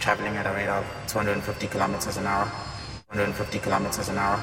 [0.00, 2.44] traveling at a rate of 250 kilometers an hour.
[3.14, 4.42] 150 kilometers an hour.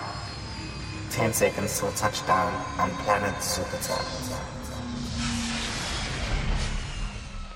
[1.12, 4.00] 10 seconds till touchdown on planet Jupiter.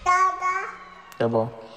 [0.03, 0.67] Dada.
[1.17, 1.68] Double.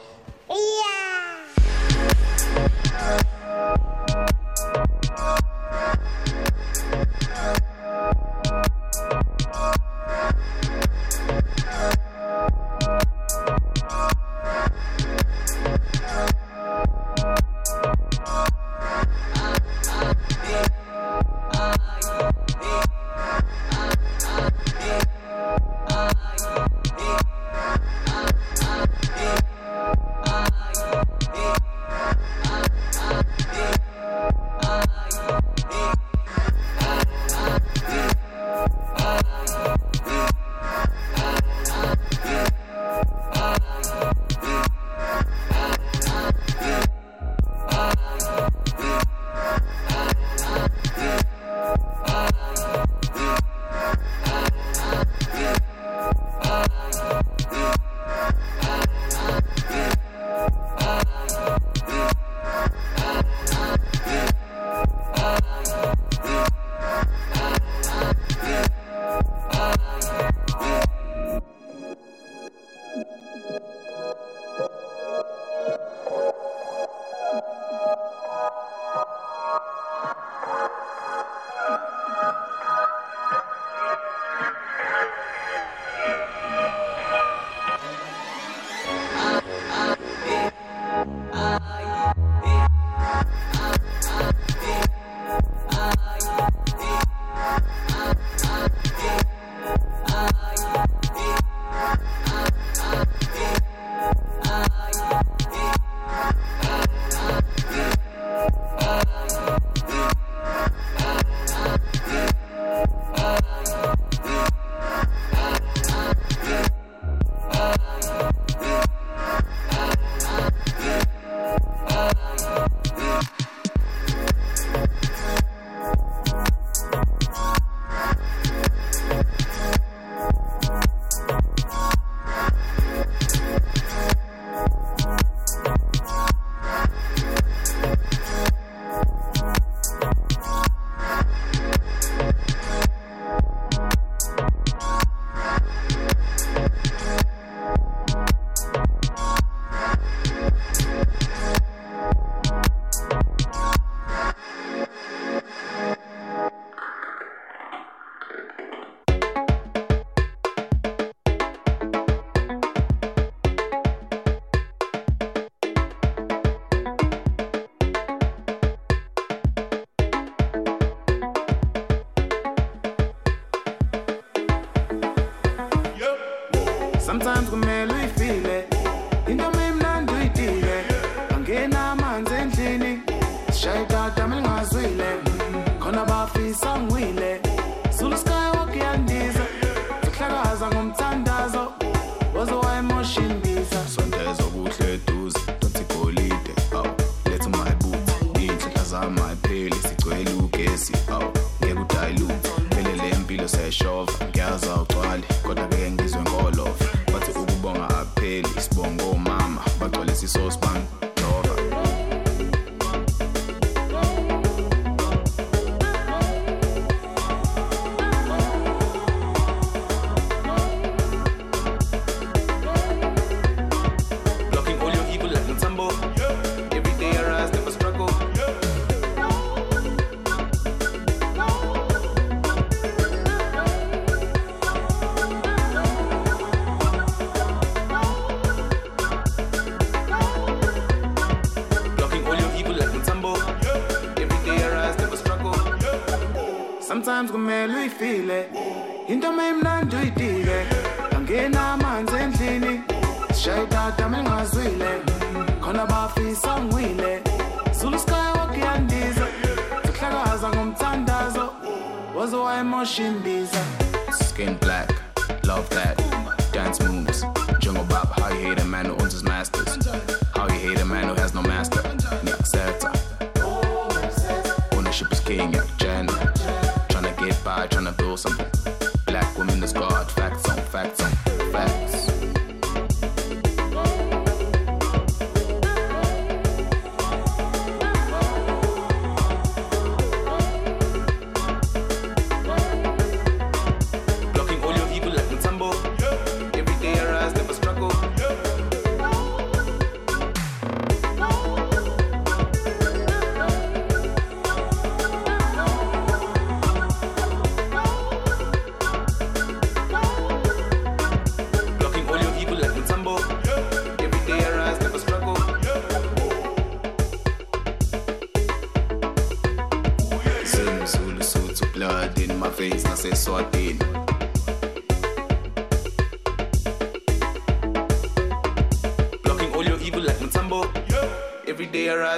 [199.42, 200.92] pheli sigcwele ugesi.
[201.12, 201.30] Awu
[201.62, 202.28] ngeke udayilu
[202.70, 206.84] phele le mpilo siyayishova ngiyaza ugcwale kodwa ke ngizwe ngolova.
[207.12, 210.86] Bathi ukubonga apheli sibonga omama bagcwale sisosi bangi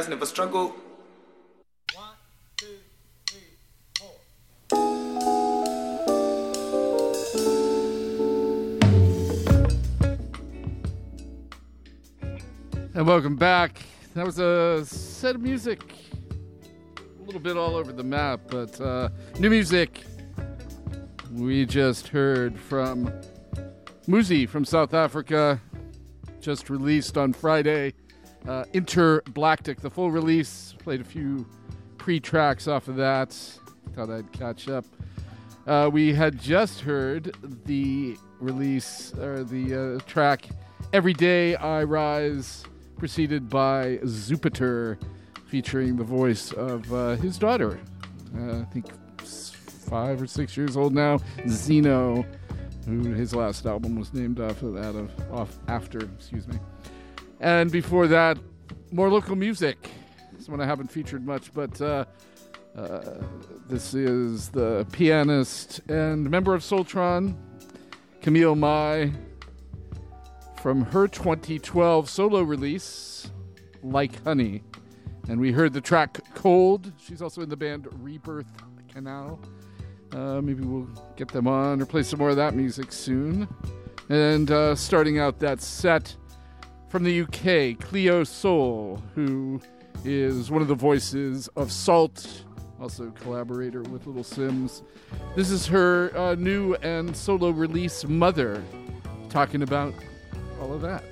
[0.09, 0.75] never struggle.
[12.97, 13.83] And welcome back.
[14.15, 15.83] That was a set of music,
[16.97, 19.09] a little bit all over the map, but uh,
[19.41, 20.05] new music.
[21.33, 23.13] We just heard from
[24.07, 25.61] Muzi from South Africa,
[26.41, 27.95] just released on Friday.
[28.47, 28.65] Uh,
[29.35, 30.75] Interblactic, the full release.
[30.79, 31.47] Played a few
[31.99, 33.33] pre tracks off of that.
[33.95, 34.85] Thought I'd catch up.
[35.67, 37.35] Uh, we had just heard
[37.65, 40.49] the release, or the uh, track
[40.93, 42.65] Every Day I Rise,
[42.99, 44.99] preceded by Jupiter,
[45.47, 47.81] featuring the voice of uh, his daughter.
[48.37, 48.87] Uh, I think
[49.19, 52.25] five or six years old now, Zeno,
[52.87, 56.59] who his last album was named off of that, of, off after, excuse me.
[57.41, 58.39] And before that,
[58.95, 59.91] more local music.
[60.33, 62.05] This one I haven't featured much, but uh,
[62.77, 63.01] uh,
[63.69, 67.37] this is the pianist and member of Soltron,
[68.23, 69.11] Camille Mai,
[70.63, 73.33] from her 2012 solo release,
[73.83, 74.63] Like Honey.
[75.29, 76.93] And we heard the track Cold.
[77.05, 78.53] She's also in the band Rebirth
[78.93, 79.41] Canal.
[80.13, 83.49] Uh, maybe we'll get them on or play some more of that music soon.
[84.09, 86.15] And uh, starting out that set
[86.95, 89.61] from the UK, Cleo Sol, who
[90.05, 92.45] is one of the voices of SAULT,
[92.81, 94.85] also collaborator with Little Simz.
[95.35, 98.63] This is her uh, new and solo release, Mother,
[99.29, 99.93] talking about
[100.61, 101.03] all of that.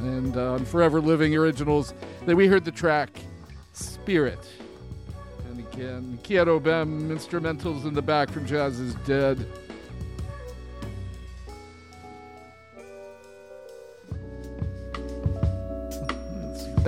[0.00, 1.92] And uh, Forever Living Originals,
[2.24, 3.10] then we heard the track
[3.74, 4.48] Spirit.
[5.50, 9.46] And again, Kieto Bem instrumentals in the back from Jazz is Dead.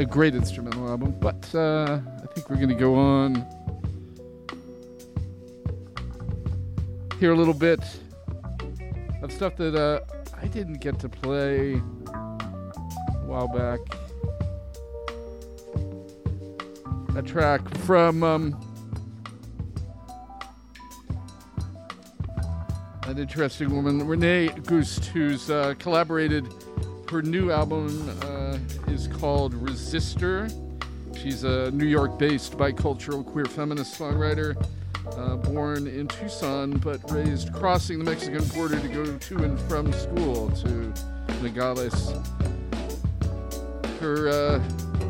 [0.01, 3.47] A great instrumental album, but uh, I think we're going to go on.
[7.21, 7.81] here a little bit
[9.21, 10.01] of stuff that uh,
[10.41, 13.79] I didn't get to play a while back.
[17.15, 18.59] A track from um,
[23.03, 26.49] an interesting woman, Renee Goust, who's uh, collaborated.
[27.11, 28.57] Her new album uh,
[28.91, 30.53] is called Resistor.
[31.17, 34.57] She's a New York based bicultural queer feminist songwriter,
[35.17, 39.93] uh, born in Tucson but raised crossing the Mexican border to go to and from
[39.93, 40.93] school to
[41.43, 42.13] Nogales.
[44.01, 44.63] Her uh,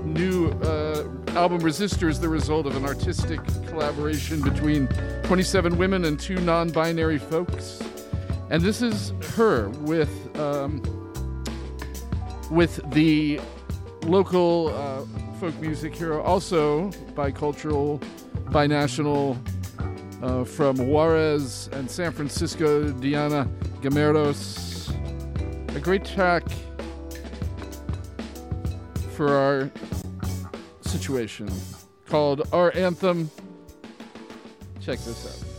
[0.05, 1.05] new uh,
[1.37, 4.89] album Resistor is the result of an artistic collaboration between
[5.25, 7.81] 27 women and two non binary folks.
[8.51, 10.11] And this is her with.
[10.39, 10.83] Um,
[12.51, 13.41] with the
[14.05, 15.05] local uh,
[15.39, 18.03] folk music hero, also bicultural,
[18.47, 19.37] binational,
[20.23, 23.49] uh, from Juarez and San Francisco, Diana
[23.81, 24.95] Gameros.
[25.75, 26.45] A great track
[29.17, 29.71] for our
[30.83, 31.51] situation
[32.07, 33.31] called Our Anthem.
[34.81, 35.50] Check this out.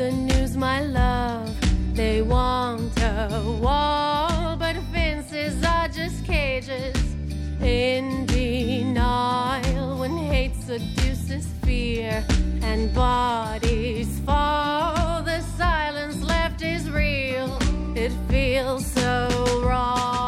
[0.00, 1.54] The news, my love?
[1.94, 3.28] They want a
[3.60, 6.96] wall, but fences are just cages.
[7.60, 12.24] In denial when hate seduces fear
[12.62, 17.58] and bodies fall, the silence left is real.
[17.94, 19.28] It feels so
[19.62, 20.19] wrong.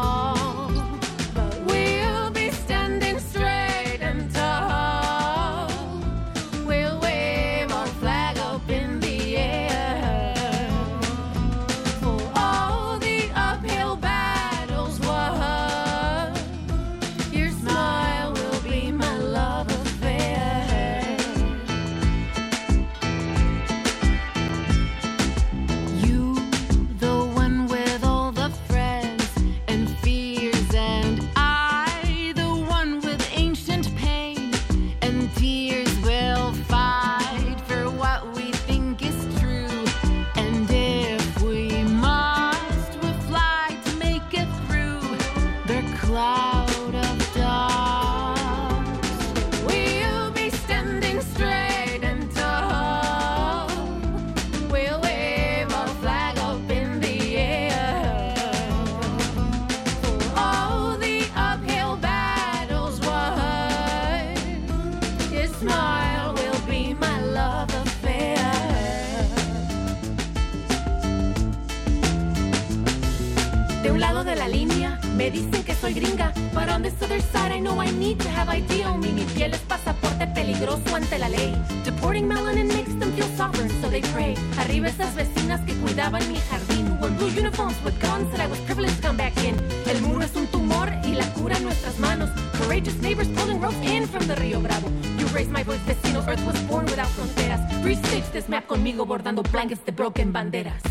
[75.93, 78.99] Soy gringa, but on this other side I know I need to have ID on
[78.99, 79.11] me.
[79.11, 81.53] Mi piel es pasaporte peligroso ante la ley.
[81.83, 84.35] Deporting melanin makes them feel softer, so they pray.
[84.59, 86.99] Arriba esas vecinas que cuidaban mi jardín.
[86.99, 89.55] Wore blue uniforms with guns that I was privileged to come back in.
[89.87, 92.29] El muro es un tumor y la cura en nuestras manos.
[92.57, 94.89] Courageous neighbors pulling ropes in from the Rio Bravo.
[95.17, 96.25] You raised my voice, vecino.
[96.27, 97.61] Earth was born without fronteras.
[97.83, 100.83] Restage this map conmigo bordando blankets de broken banderas.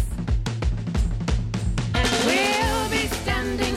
[1.95, 3.77] And we'll be standing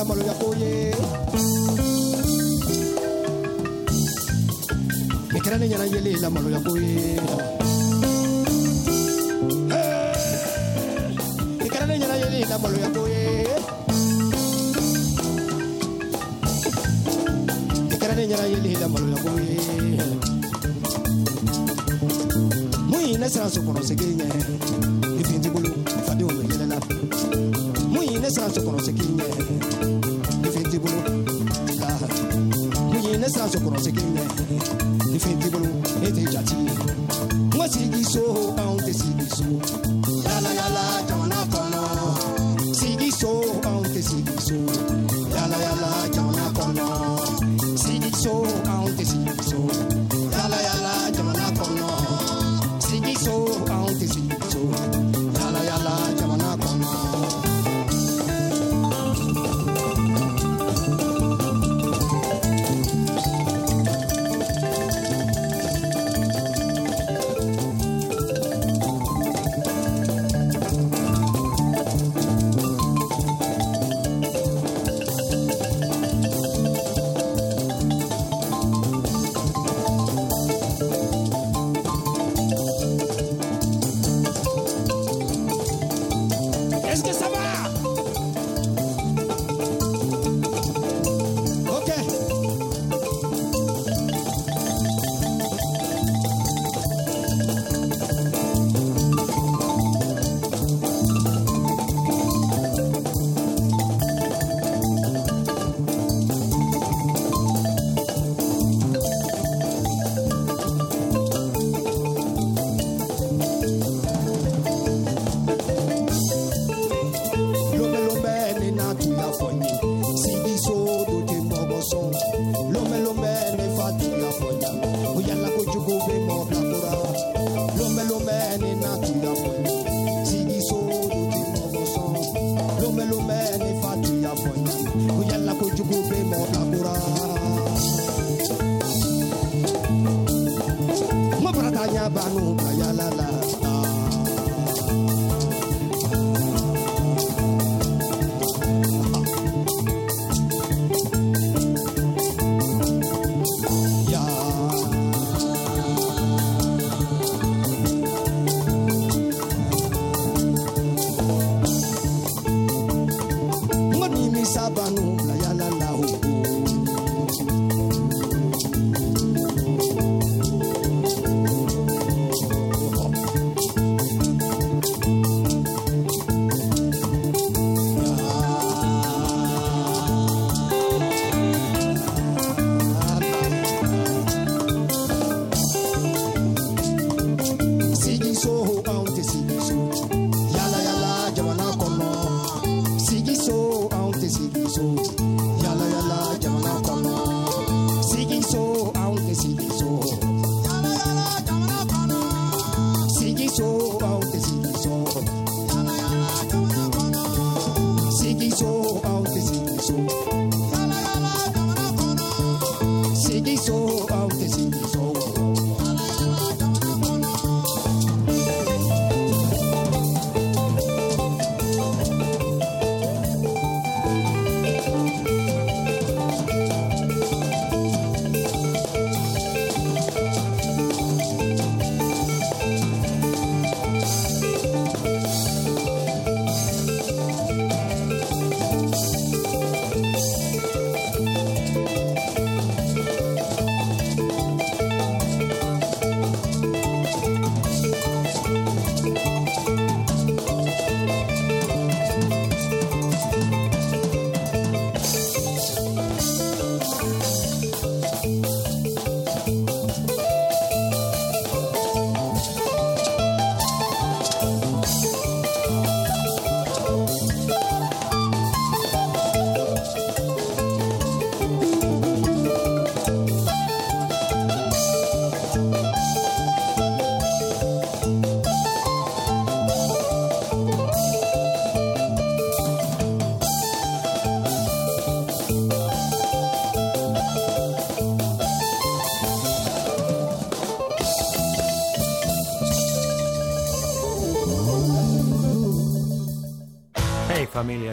[0.00, 0.94] Kanisa maloyakoye
[5.36, 6.69] ekera nenyana yelela maloyako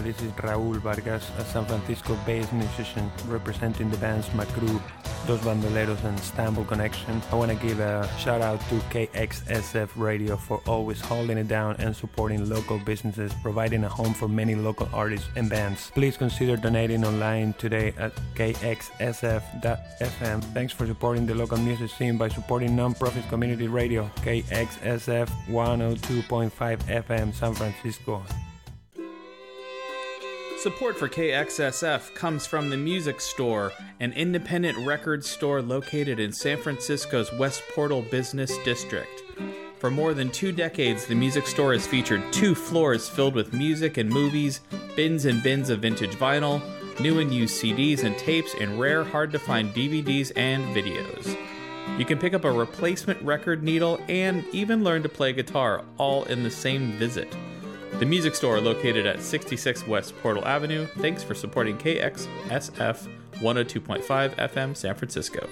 [0.07, 4.81] this is Raúl Vargas, a San Francisco-based musician representing the bands Macru,
[5.27, 7.21] Dos Bandoleros and Istanbul Connection.
[7.29, 11.75] I want to give a shout out to KXSF Radio for always holding it down
[11.79, 15.91] and supporting local businesses, providing a home for many local artists and bands.
[15.93, 19.63] Please consider donating online today at kxsf.fm.
[20.53, 26.49] Thanks for supporting the local music scene by supporting non-profit community radio KXSF 102.5
[27.03, 28.23] FM San Francisco.
[30.57, 36.57] Support for KXSF comes from the Music Store, an independent record store located in San
[36.57, 39.21] Francisco's West Portal Business District.
[39.77, 43.97] For more than two decades, the Music Store has featured two floors filled with music
[43.97, 44.61] and movies,
[44.95, 46.59] bins and bins of vintage vinyl,
[46.99, 51.37] new and used CDs and tapes, and rare, hard to find DVDs and videos.
[51.99, 56.23] You can pick up a replacement record needle and even learn to play guitar, all
[56.23, 57.31] in the same visit.
[57.93, 60.85] The music store located at 66 West Portal Avenue.
[60.99, 63.07] Thanks for supporting KXSF
[63.39, 65.47] 102.5 FM San Francisco.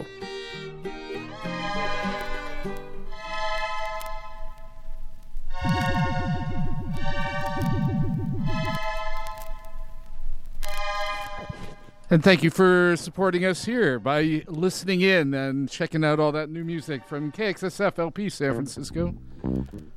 [12.11, 16.51] And thank you for supporting us here by listening in and checking out all that
[16.51, 19.15] new music from KXSF LP San Francisco,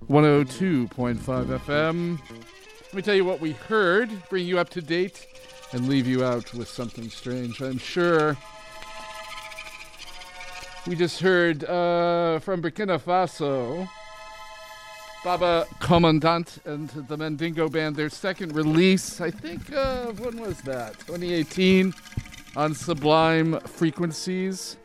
[0.09, 2.18] 102.5 FM.
[2.82, 5.26] Let me tell you what we heard, bring you up to date,
[5.72, 7.60] and leave you out with something strange.
[7.60, 8.39] I'm sure.
[10.86, 13.86] We just heard uh, from Burkina Faso,
[15.24, 20.92] Baba Commandant and the Mandingo Band, their second release, I think, uh, when was that?
[21.00, 21.92] 2018
[22.56, 24.76] on Sublime Frequencies.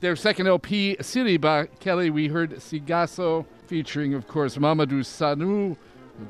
[0.00, 5.76] Their second LP, Siriba Kelly, we heard Sigasso, featuring, of course, Mamadou Sanou,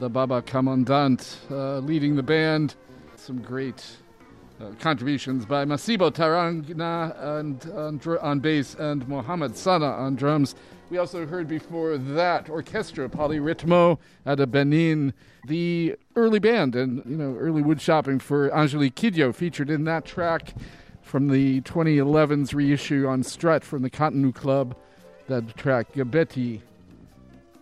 [0.01, 2.75] the Baba Commandant, uh, leading the band.
[3.17, 3.85] Some great
[4.61, 10.57] uh, contributions by Masibo Tarangna and, on, on bass and Mohamed Sana on drums.
[10.89, 15.15] We also heard before that Orchestra Polyrythmo out of Benin,
[15.45, 20.05] the early band and you know early wood shopping for Angelique Kidjo featured in that
[20.05, 20.55] track
[21.03, 24.77] from the 2011's reissue on Strut from the Cotonou Club.
[25.27, 26.61] That track Gbeti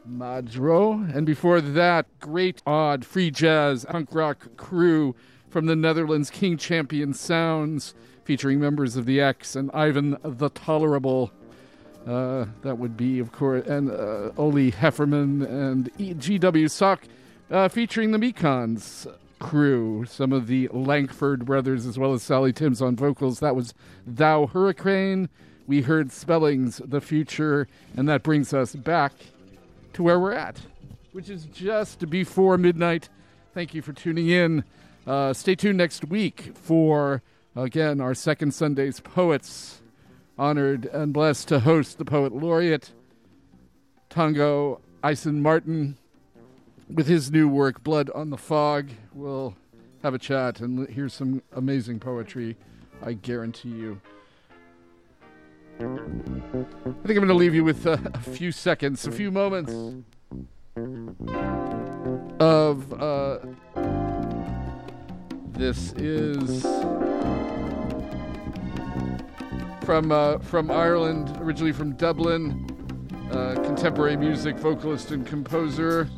[0.07, 5.17] Madjro, and before that, great odd free jazz punk rock crew
[5.49, 11.33] from the Netherlands, King Champion Sounds, featuring members of the Ex and Ivan the Tolerable.
[12.07, 15.91] Uh, that would be, of course, and uh, Oli Heffernan and
[16.21, 16.69] G.W.
[16.69, 17.05] Sok,
[17.51, 19.07] uh, featuring the Mekons
[19.39, 23.41] crew, some of the Langford brothers, as well as Sally Timms on vocals.
[23.41, 23.73] That was
[24.07, 25.29] Thou Hurricane.
[25.67, 29.13] We heard Spellling's, The Future, and that brings us back
[29.95, 30.61] to where we're at,
[31.13, 33.09] which is just before midnight.
[33.55, 34.65] Thank you for tuning in.
[35.07, 37.23] Uh, stay tuned next week for,
[37.57, 39.81] again, our second Sunday's Poets.
[40.37, 42.91] Honored and blessed to host the Poet Laureate,
[44.11, 45.97] Tongo Eisen Martin,
[46.93, 48.89] with his new work, Blood on the Fog.
[49.13, 49.55] We'll
[50.03, 52.57] have a chat and hear some amazing poetry.
[53.01, 54.01] I guarantee you.
[55.79, 59.73] I think I'm going to leave you with uh, a few seconds, a few moments
[62.41, 62.93] of.
[62.93, 63.39] Uh,
[65.53, 66.65] this is
[69.85, 72.67] from uh, from Ireland, originally from Dublin,
[73.31, 76.09] uh, contemporary music vocalist and composer.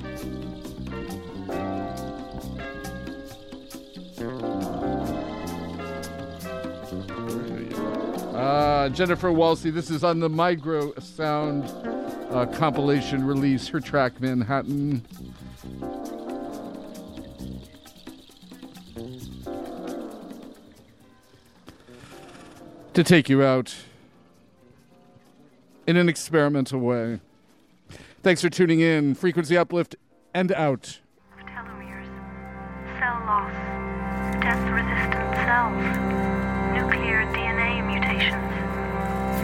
[8.34, 9.72] Uh, Jennifer Walshe.
[9.72, 11.64] This is on the Migro Sound
[12.30, 13.66] uh, compilation release.
[13.66, 15.04] Her track Manhattan.
[22.96, 23.76] To take you out
[25.86, 27.20] in an experimental way.
[28.22, 29.14] Thanks for tuning in.
[29.14, 29.96] Frequency uplift
[30.32, 31.00] and out.
[31.44, 32.08] Telomeres,
[32.98, 33.52] cell loss,
[34.40, 35.76] death-resistant cells,
[36.72, 38.48] nuclear DNA mutations,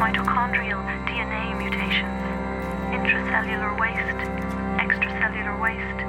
[0.01, 2.25] mitochondrial DNA mutations,
[2.97, 4.25] intracellular waste,
[4.81, 6.01] extracellular waste,